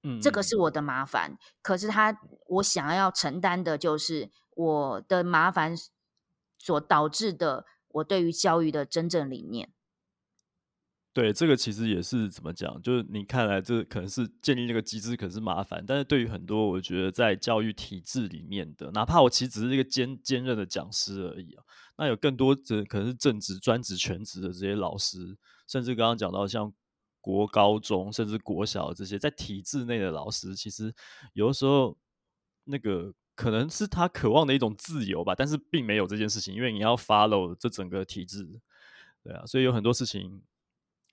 [0.03, 1.39] 嗯，这个是我的麻烦。
[1.63, 5.77] 可是他我想要承担的就是我的麻烦
[6.59, 7.67] 所导致的。
[7.93, 9.69] 我对于教育的真正理念，
[11.13, 12.81] 对这个其实也是怎么讲？
[12.83, 21.65] 就是你看来这可能是建立那个机制，可能是麻烦，但是对于很多我觉得在教育体制里面的，哪怕我其实只是一个兼兼任的讲师而已啊，
[22.01, 25.37] 那有更多的可能是正职、专职、全职的这些老师，
[25.69, 26.73] 甚至刚刚讲到像
[27.21, 30.93] 国高中甚至国小这些在体制内的老师，其实
[31.35, 31.97] 有的时候
[32.65, 33.15] 那个。
[33.37, 38.47] 可能是他渴望的一种自由吧，但是并没有这件事情，因为你要 follow 这整个体制，
[39.25, 40.43] 对啊，所以有很多事情，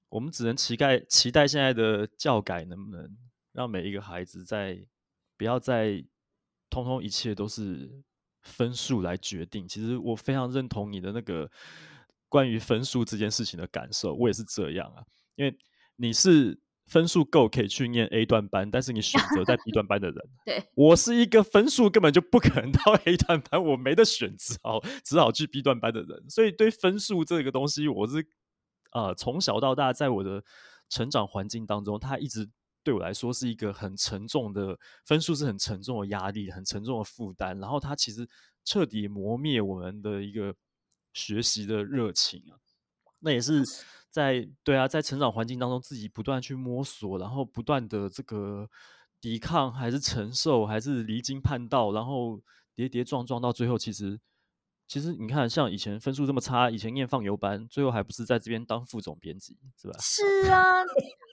[0.10, 3.18] 我们只能期待期待现在的教改能不能
[3.54, 4.86] 让每一个孩子在
[5.38, 6.04] 不要再
[6.70, 8.04] 通通一切都是
[8.48, 9.68] 分数来决定。
[9.68, 11.50] 其实我非常认同你的那个
[12.30, 15.04] 关于分数这件事情的感受，我也是这样啊，
[15.36, 15.56] 因为
[15.98, 16.60] 你是。
[16.88, 26.30] 分数够可以去念 A 段班，但是你选择在 B 段班的人， 对，我是一个分数根本就不可能到 A 段班，我没得选，只好只好去 B 段班的人。
[26.30, 28.26] 所以对分数这个东西，我是
[28.92, 30.42] 啊，从小到大，在我的
[30.88, 32.50] 成长环境当中，他一直
[32.88, 37.60] 对我来说是一个很沉重的分数，是很沉重的压力，很沉重的负担。
[37.60, 38.26] 然后它其实
[38.64, 40.56] 彻底磨灭我们的一个
[41.12, 42.56] 学习的热情啊。
[43.20, 43.62] 那也是
[44.10, 48.70] 在对啊，在成长环境当中自己不断去摸索，然后不断的这个
[49.20, 52.42] 抵抗，还是承受，还是离经叛道，然后
[52.74, 54.18] 跌跌撞撞到最后，其实。
[54.88, 59.96] 其实你看，像以前分数这么差，以前念放牛班，最后还不是在这边当副总编辑，是吧？
[60.00, 60.82] 是啊，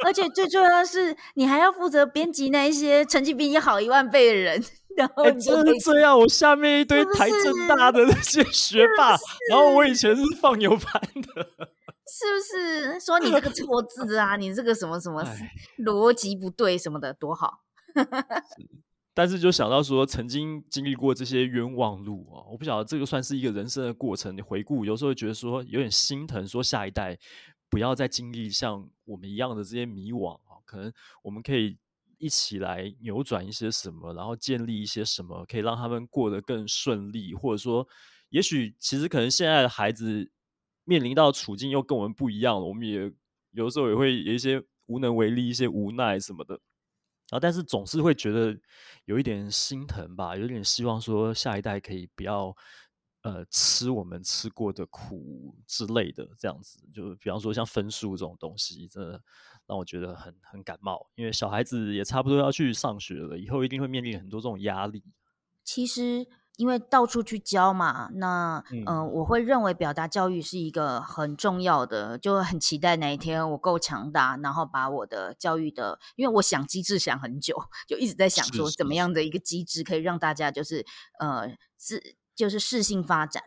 [0.05, 4.62] 而且最重要的是，你还要负责编辑那一些成绩比你好一万倍的人。
[4.96, 9.16] 然后你真的这样，我下面一堆台政大的那些学霸，
[9.50, 11.42] 然后我以前是放牛班的，
[12.07, 13.00] 是不是？
[13.00, 15.24] 说你这个错字啊，你这个什么什么
[15.78, 17.62] 逻辑不对什么的，多好。
[19.16, 24.36] 但是就想到说，曾经经历过这些冤枉路啊，我不晓得这个算是一个人生的过程。
[24.36, 27.16] 你回顾，有时候觉得说有点心疼，说下一代
[27.70, 30.58] 不要再经历像我们一样的这些迷惘啊。
[30.64, 30.92] 可能
[31.22, 31.78] 我们可以
[32.18, 37.34] 一起来扭转一些什么，然后建立一些什么，可以让他们过得更顺利。
[37.34, 37.86] 或者说，
[38.30, 40.28] 也许其实可能现在的孩子
[40.84, 43.12] 面临到处境又跟我们不一样了，我们也
[43.52, 46.58] 有时候也会有一些无能为力、一些无奈什么的。
[47.31, 48.57] 然后，但是总是会觉得
[49.07, 52.55] 有一点心疼吧，有点希望说下一代可以不要
[53.22, 56.79] 呃吃我们吃过的苦之类的，这样子。
[56.93, 59.22] 就比方说像分数这种东西，真的
[59.66, 65.03] 让我觉得很很感冒，因为小孩子也差不多要去上学了，以后一定会面临很多这种压力。
[65.62, 66.27] 其实。
[66.57, 77.57] 因为到处去教嘛，那嗯、呃，我会认为表达教育是一个很重要的，就很期待哪一天我够强大，然后把我的教育的，因为我想机制想很久，
[77.88, 80.86] 就一直在想说怎么样的一个机制可以让大家就是
[81.18, 82.00] 呃自
[82.36, 83.42] 就是适性发展。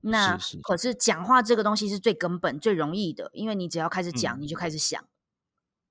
[0.00, 5.00] 那是是是可是讲话这个东西是最根本最容易的，因为你只要开始讲，嗯、你就开始想。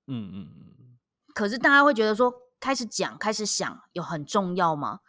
[0.08, 0.98] 嗯嗯嗯。
[1.32, 5.00] 可是大家会觉得说，开始讲开始想有很重要吗？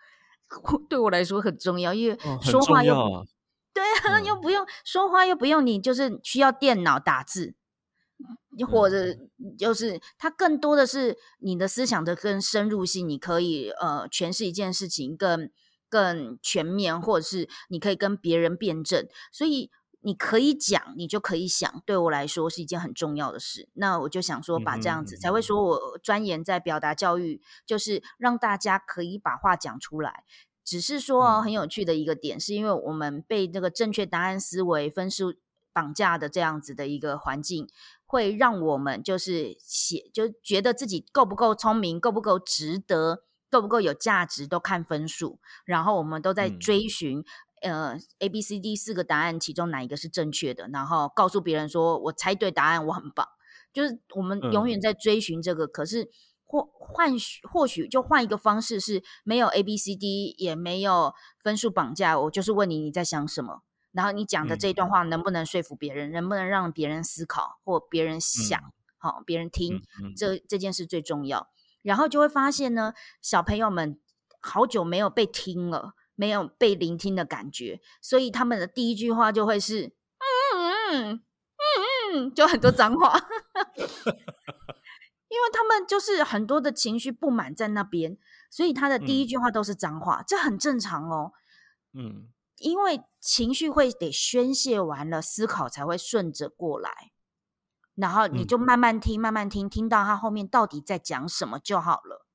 [0.90, 3.28] 对我来说很重要，因为说话又、哦啊、
[3.74, 7.56] 对啊，又不用、嗯、说话，又不用你就是需要电脑打字，
[8.70, 9.16] 或者
[9.58, 15.50] 就是它更多的是你的思想的更深入性，你可以呃诠释一件事情更
[15.90, 19.72] 更全面，或者是你可以跟别人辩证，所以。
[20.06, 23.70] 你可以讲，你就可以想，对我来说是一件很重要的事。
[23.74, 30.26] 那我就想说，把这样子、嗯、才会说，我钻研在表达教育，就是让大家可以把话讲出来。
[30.66, 35.36] 只是说很有趣的一个点，是因为我们被这个正确答案思维分数
[35.72, 37.70] 绑架的这样子的一个环境，
[38.06, 47.24] 会让我们就是写，就觉得自己够不够聪明，够不够值得，够不够有价值，都看分数，然后我们都在追寻。
[47.64, 50.68] 嗯呃，A、B、C、D 四个答案，其中哪一个是正确的？
[50.68, 53.28] 然后告诉别人说：“我猜对答案，我很棒。”
[53.74, 55.66] 就是我们永远在追寻这个。
[55.66, 56.10] 嗯、可是
[56.44, 57.12] 或换
[57.52, 62.20] 或许就换一个方式，是没有 A、B、C、D，也没有分数绑架。
[62.20, 68.60] 我就是问你你在想什么，然后你讲的这一段话能不能说服别人，嗯、能不能让别人思考或别人想，
[68.98, 69.82] 好、嗯，别人听，
[70.16, 71.48] 这这件事最重要。
[71.82, 74.00] 然后就会发现呢，小朋友们
[74.40, 75.94] 好久没有被听了。
[76.16, 81.22] 没有被聆听的感觉，所以他们的第一句话就会是嗯嗯嗯
[82.14, 83.14] 嗯，就很多脏话，
[85.28, 88.18] 因为他们就是很多的情绪不满在那边，
[88.52, 91.32] 所以他的第一句话都是脏话，嗯、这很正常哦。
[91.94, 97.12] 嗯，因为情绪会得宣泄完了，思考才会顺着过来，
[97.96, 102.28] 然后你就慢慢听，慢慢听，听到他后面到底在讲什么就好了。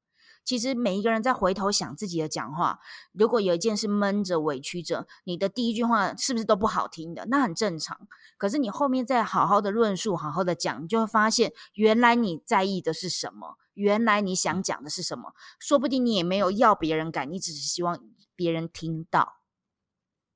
[0.48, 2.80] 其实每一个人在回头想自己的讲话，
[3.12, 7.26] 如果有一件事闷着、委屈着，你的第一句话是不是都不好听的？
[7.26, 8.08] 那很正常。
[8.38, 15.34] 可是你后面再好好的论述、好好的讲，你就会发现，原来你在意的是什么，原来你想讲的是什么。
[15.58, 18.00] 说不定你也没有要别人改，你只是希望
[18.34, 19.42] 别人听到。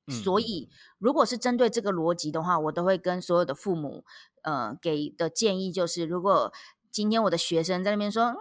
[0.06, 0.12] 嗯。
[0.22, 0.68] 所以，
[0.98, 4.04] 如果是针对这个逻辑的话，我都会跟所有的父母，
[4.42, 6.52] 呃，给的建议就是，如果
[6.90, 8.36] 今天我的学生在那边说，嗯。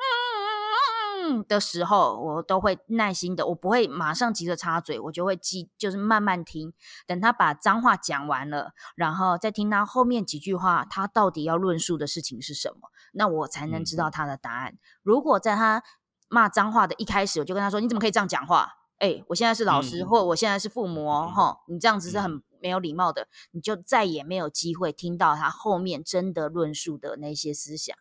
[1.47, 6.73] 的时候，我都会耐心的，我不会马上急着插嘴，我就会记，就是慢慢听，
[7.07, 14.73] 等他把脏话讲完了，然后再听他后面几句话，他到底要论述的事情是什么，那我才能知道他的答案。
[14.73, 15.83] 嗯、如果在他
[16.29, 18.73] 骂脏话的一开始，我就跟他说：“你怎么可以这样讲话？
[18.99, 27.95] 哎，我现在是老师，嗯、或我现在是父母哦，哈、嗯，你这样子是很没有礼貌的，你就再也没有机会听到他后面真的论述的那些思想。”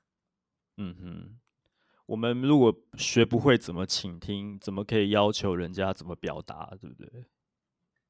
[0.79, 1.41] 嗯哼。
[2.11, 7.25] 我们如果学不会怎么倾听，怎么可以要求人家怎么表达，对不对？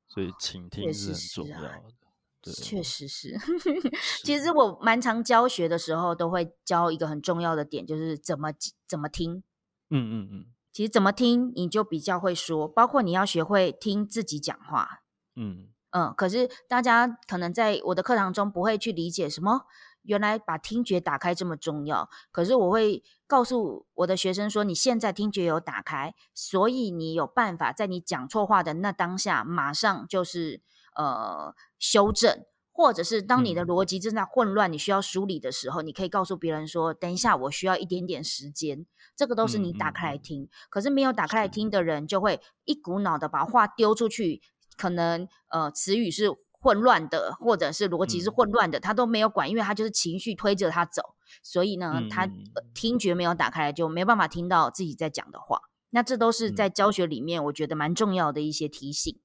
[0.08, 2.52] 所以倾听是很重要的。
[2.62, 3.38] 确实是。
[4.24, 8.50] 其实我蛮常教学的时候，都会教一个很重要的点，就是怎么
[8.88, 9.42] 怎么听。
[9.90, 10.46] 嗯嗯嗯。
[10.72, 12.66] 其实怎么听，你就比较会说。
[12.66, 15.02] 包括你要学会听自己讲话。
[15.36, 15.68] 嗯。
[15.90, 19.66] 嗯，可是大家可能在我的课堂中不会去理解什么，
[20.02, 22.08] 原来把听觉打开这么重要。
[22.32, 30.62] 可是我会告诉我的学生说，你现在听觉有打开，所以你有办法在你讲错话的那当下，马上就是
[30.96, 32.44] 呃修正。
[32.72, 40.44] 或者是当你的逻辑正在混乱，你需要梳理的时候，嗯、你可以告诉别人说：“等一下，我需要一点点时间。”这个都是你打开来听。
[40.44, 44.40] 嗯、可是没有打开来听的人，就会一股脑的把话丢出去，
[44.78, 46.30] 可能呃词语是
[46.60, 51.02] 混乱的，或者是逻辑是混乱的，嗯、他都没有管，因为他就是情绪推着他走。
[51.42, 55.60] 所以呢，嗯、他、呃、听觉没有打开来，就没办法听到自己在讲的话。
[55.90, 59.18] 那这都是在教学里面，我觉得蛮重要的一些提醒。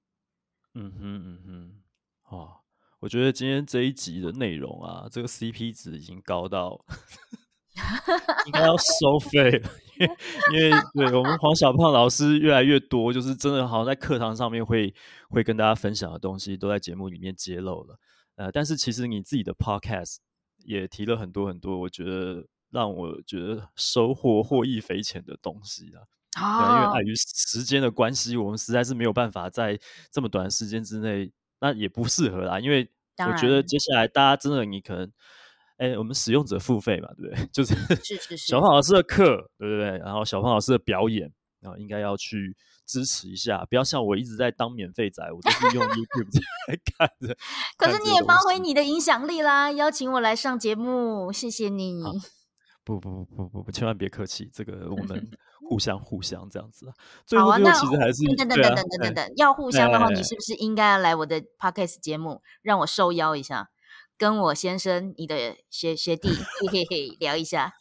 [0.74, 2.62] 嗯哼嗯哼，哦。
[3.02, 6.84] 我觉得今天这一集的内容啊，这个 CP 值已经高到
[8.48, 14.93] 应该要收费了，因为对我们黄小胖老师越来越多，就是真的好像在课堂上面会
[15.30, 17.99] 会跟大家分享的东西，都在节目里面揭露了。
[18.35, 20.17] 呃，但是其实你自己的 Podcast
[20.63, 26.03] 也提了很多很多，我觉得让我觉得收获获益匪浅的东西啊。
[26.41, 29.80] 啊，因为碍于时间的关系，我们实在是没有办法在
[30.11, 32.89] 这么短的时间之内，那也不适合啦，因为。
[33.17, 35.09] 我觉得接下来大家真的，你可能，
[35.77, 37.45] 哎，我们使用者付费嘛，对不对？
[37.52, 39.97] 就是小胖老师的课，对不对？
[39.99, 47.35] 然后小胖老师的表演，然后应该要去支持一下，不要像我一直在当免费仔，我都是用 YouTube 来 看的。
[47.77, 52.03] 可是你也发挥你的影响力啦，邀请我来上节目，谢谢你。
[52.84, 55.27] 不不不不不，千万别客气，这个我们
[55.68, 56.85] 互相互相这样子。
[57.26, 63.69] 最后最后其实还是等等等等等等等，要互相的话，你是不是应该要来我的 Podcast 节目，让我受邀一下，
[64.17, 67.73] 跟我先生你的学学弟嘿嘿嘿聊一下？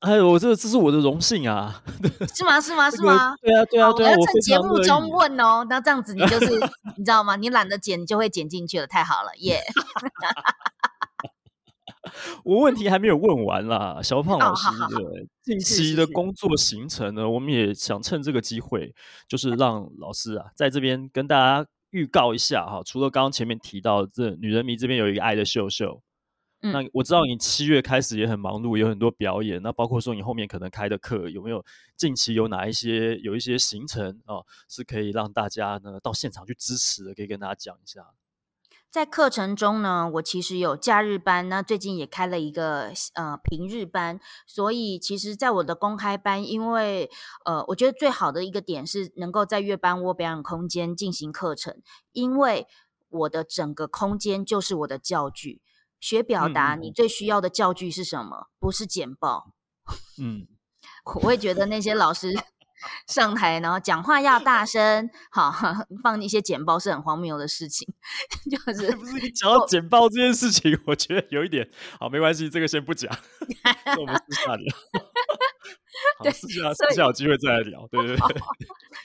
[0.00, 1.80] 哎，我这这是我的荣幸啊！
[2.34, 2.60] 是吗？
[2.60, 2.90] 是吗？
[2.90, 3.36] 是吗？
[3.40, 4.10] 对啊对啊对啊！
[4.10, 6.48] 我要趁节目中问哦，那这样子你就是
[6.96, 7.36] 你知道吗？
[7.36, 9.60] 你懒得剪，你就会剪进去了，太好了，耶！
[12.44, 18.92] 我问题还没有问完啦，小胖老师，对，近期的工作行程呢，我们也想趁这个机会，
[19.28, 22.82] 就是让老师啊，在这边跟大家预告一下哈。
[22.84, 26.02] 除了刚刚前面提到这女人迷这边有一个爱的秀秀，
[26.60, 31.64] 嗯、那我知道你七月开始也很忙碌，有很多表演，那包括说你后面可能开的课，有没有
[31.96, 38.02] 近期有哪一些有一些行程啊，是可以让大家呢到现场去支持的，可以跟大家讲一下。
[38.92, 47.10] 在课程中呢，我其实有假日班，那最近也开了一个呃平日班，所以其实，在我的公开班，因为
[47.46, 51.80] 呃，我觉得最好的一个点是能够在月班窝表演空间进行课程，
[52.12, 52.66] 因为
[53.08, 55.62] 我的整个空间就是我的教具，
[55.98, 58.36] 学表达，你最需要的教具是什么？
[58.36, 59.54] 嗯、不是简报，
[60.20, 60.46] 嗯，
[61.16, 62.38] 我会觉得那些老师。
[63.06, 65.52] 上台，然后讲话要 大声，好
[66.02, 67.86] 放一些简报是很荒谬的事情，
[68.50, 71.68] 就是不是你讲到简报这件事情，我觉得有一点
[71.98, 73.10] 好，没关系，这个先不讲，
[73.98, 74.76] 我们私下聊，
[76.22, 78.42] 对，私下私下有机会再来聊，对对对，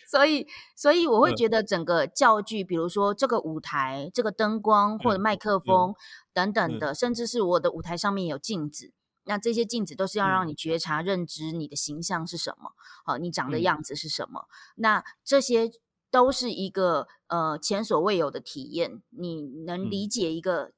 [0.10, 5.94] 所以所以我会觉得整个教具，比如说这个舞台、这个灯光或者麦克风
[6.34, 8.94] 等等的，甚至是我的舞台上面有镜子。
[9.28, 12.72] 那这些镜子都是要让你觉察、认知你的形象是什么，
[13.06, 14.48] 好、嗯，你长的样子是什么？
[14.50, 15.70] 嗯、那这些
[16.10, 19.04] 都是一个呃前所未有的体验。
[19.10, 20.72] 你能理解一个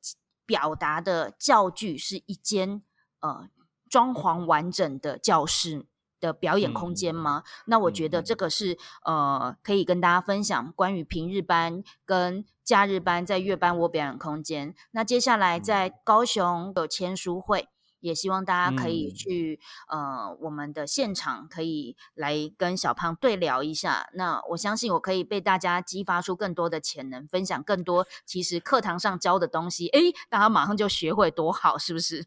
[0.47, 2.81] 表达的教具是一间
[3.19, 3.47] 呃
[3.87, 5.85] 装潢完整的教室
[6.19, 7.43] 的表演空间吗？
[7.45, 14.73] 嗯、那我觉得这个是呃可以跟大家分享关于平日班跟假日班在月班我表演空间。
[14.91, 17.69] 那接下来在高雄有签书会。
[17.99, 19.59] 也希望大家可以去，
[19.91, 24.09] 嗯、呃，我们的现场可以来跟小胖对聊一下。
[24.13, 29.87] 那我相信我可以被大家激发出更多的潜能，分享更多其实课堂上教的东西。
[29.89, 32.25] 诶，大家马上就学会多好，是不是？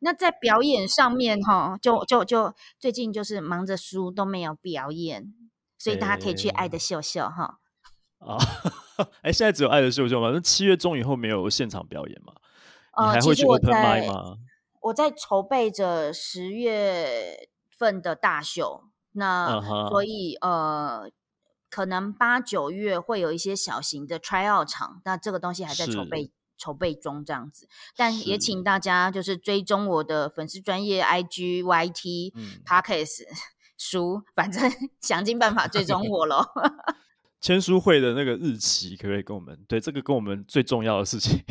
[0.00, 5.32] 那在表演上面哈，就就就最近就是忙着书都没有表演，
[5.78, 7.58] 所以大家可以去爱的秀秀哈。
[8.18, 8.36] 啊，
[9.22, 10.30] 哎，现在只有爱的秀秀吗？
[10.34, 12.34] 那七月中以后没有现场表演吗？
[12.96, 14.36] 你还会去 open mic 吗？
[14.84, 19.88] 我在筹备着十月份的大秀，那、uh huh.
[19.90, 21.10] 所以呃，
[21.70, 27.66] 可能八九月会有一些小型的 try out 场，那这个东西还在筹备筹备中这样子。
[27.96, 33.22] 但也请大家就是追踪我的粉丝专业 IG YT、嗯、Podcast
[33.78, 34.70] 书，反正
[35.00, 36.44] 想尽办法追踪 我喽。
[37.40, 39.64] 签书会的那个日期可不可以跟我们？
[39.66, 41.42] 对，这个跟我们最重要的事情。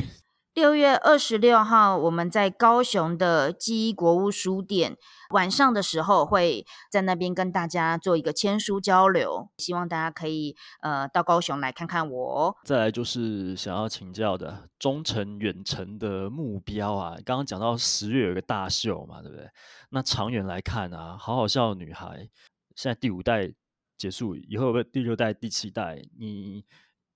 [0.54, 4.96] 六月二十六号，我们在高雄的记忆国屋书店，
[5.32, 12.56] 晚上的时候会在那边跟大家做一个签书交流，希望大家可以呃到高雄来看看我。
[12.66, 19.50] 再来就是想要请教的中程远程的目标啊，刚刚讲到十月有一个大秀嘛，对不对？
[19.90, 22.30] 那长远来看啊，好好笑的女孩
[22.76, 23.52] 现在第五代
[23.98, 26.64] 结束以后，第六代、第七代你。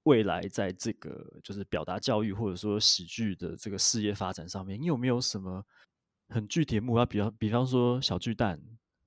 [0.08, 5.62] 未来在这个就是表达教育或者说喜剧的这个事业发展上面，你有没有什么
[6.30, 7.06] 很具体的目标？
[7.06, 8.58] 比方，比方说小巨蛋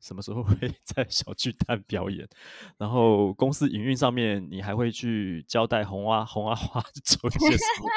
[0.00, 0.54] 什么时候 会
[0.84, 2.28] 在小巨蛋表演？
[2.76, 7.88] 然后公司营运上面，你还会去交代红蛙红蛙花 做一些什么？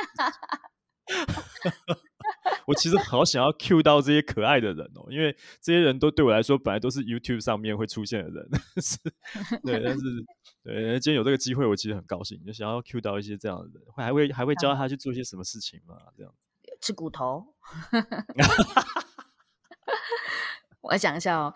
[2.65, 8.49] 我其实好想要 cue 到这些可爱的人哦，因为这些人都对我来说本来都是 YouTube 上面会出现的人，
[8.81, 8.97] 是，
[9.63, 10.03] 对，但是
[10.63, 15.97] 对，今天有这个机会，我其实很高兴，就想要 cue 到一些这样的人，会还会还会教他去做一些什么事情嘛？
[16.17, 16.33] 这样
[16.79, 17.53] 吃骨头。
[20.81, 21.53] 我想一下哦，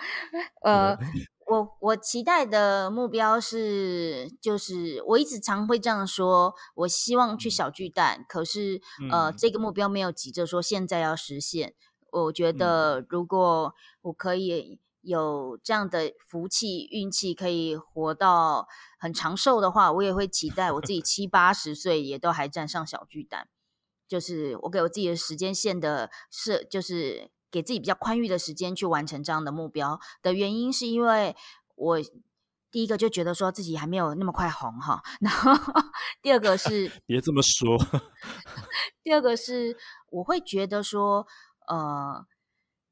[0.63, 0.97] 呃。
[1.49, 11.73] 我我期待的目标是，就是我一直常会这样说，我希望去小巨蛋，可是呃，这个目标没有急着说现在要实现。
[12.11, 18.67] 我觉得如果我可以有这样的福气运气，可以活到
[18.99, 23.47] 很长寿的话，我也会期待我自己七八十岁也都还站上小巨蛋。
[24.05, 27.31] 就是我给我自己的时间线的设，就是。
[27.49, 31.35] 给自己比较宽裕的时间去完成这样的目标的原因，是因为
[31.75, 31.97] 我
[32.69, 35.53] 第一个就觉得说自己还没有那么快红哈，然后
[36.21, 37.77] 第二个是 别这么说，
[39.01, 39.77] 第二个是
[40.09, 41.25] 我会觉得说，
[41.67, 42.25] 呃，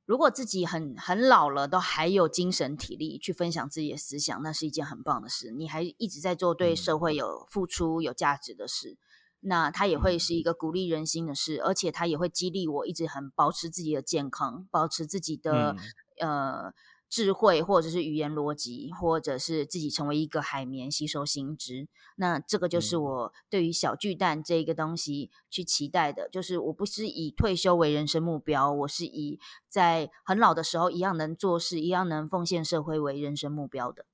[0.05, 5.51] 如果自己很很老了，都还有精神体力去分享自己的思想，那是一件很棒的事。
[5.51, 8.97] 你还一直在做对社会有付出、有价值的事。
[9.47, 15.75] 那它也会是一个鼓励人心的事，而且它也会激励我一直很保持自己的健康，保持自己的、
[16.19, 16.73] 嗯、呃
[17.07, 21.87] 智慧，或者是语言逻辑，或者是自己成为一个海绵吸收新知。
[22.15, 29.39] 那这个就是我对于小巨蛋这个东西去期待的，就是我不是以退休为人生目标，我是以
[29.69, 34.07] 在很老的时候一样能做事，一样能奉献社会为人生目标的。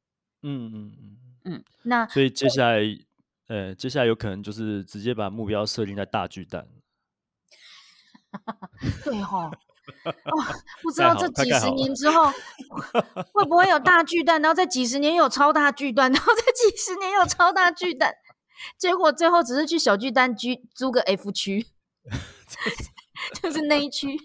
[0.43, 2.81] 嗯嗯嗯嗯，那所以接下来。
[3.51, 6.65] 呃，接下来有可能就是直接把目标设定在大巨蛋。
[9.03, 9.51] 对哈、哦，
[10.05, 12.31] 哇，不知道这几十年之后。
[13.33, 18.15] 会不会有大巨蛋，然后在几十年有超大巨蛋，然后在几十年有超大巨蛋，
[18.79, 21.67] 结果最后只是去小巨蛋居租个 F 区，
[23.43, 24.17] 就是那一区，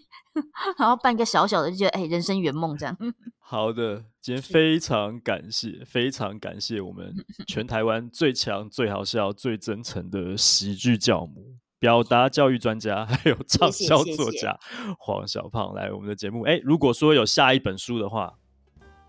[0.79, 2.97] 然后办个小小的，就觉得哎，人生圆梦这样。
[3.39, 7.15] 好的，今天非常感谢，非常感谢我们
[7.47, 14.59] 全台湾最强、最好笑、最真诚的喜剧教母、表达教育专家， 还有畅销作家
[14.99, 16.43] 黄小胖来我们的节目。
[16.43, 18.35] 哎，如果说有下一本书的话，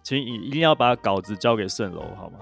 [0.03, 2.39] 请你一定要把稿子交给盛楼，好吗？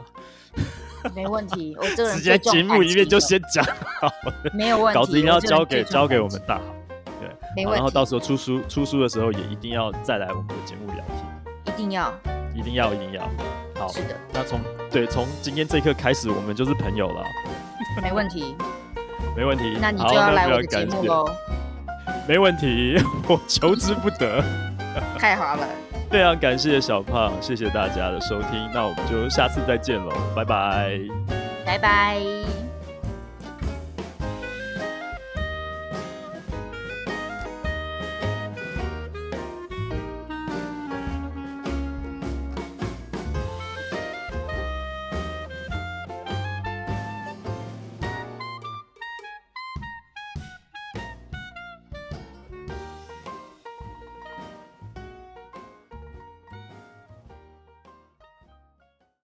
[1.16, 3.64] 没问题，我这个人直接节目里面就先讲
[4.02, 4.99] 好了，没有问题。
[4.99, 6.60] 稿子一定要交给交给我们大
[7.56, 7.76] 没问题。
[7.76, 11.73] 然后到时候出书出书的时候，也一定要再来我们的节目聊天。
[11.73, 12.14] 一定要，
[12.53, 13.22] 一定要，一定要。
[13.77, 14.15] 好，是的。
[14.34, 14.60] 那从
[14.90, 17.23] 对从今天这一刻开始，我们就是朋友了。
[18.02, 18.56] 没问题，
[19.36, 19.77] 没问题。
[19.82, 21.26] 那你就要来我的节目喽。
[22.27, 22.95] 没问题，
[23.27, 24.44] 我求之不得。
[25.19, 25.68] 太好了，
[26.10, 30.98] 非常感谢小胖，谢谢大家的收听，那我们就下次再见喽，拜拜，
[31.65, 32.74] 拜拜。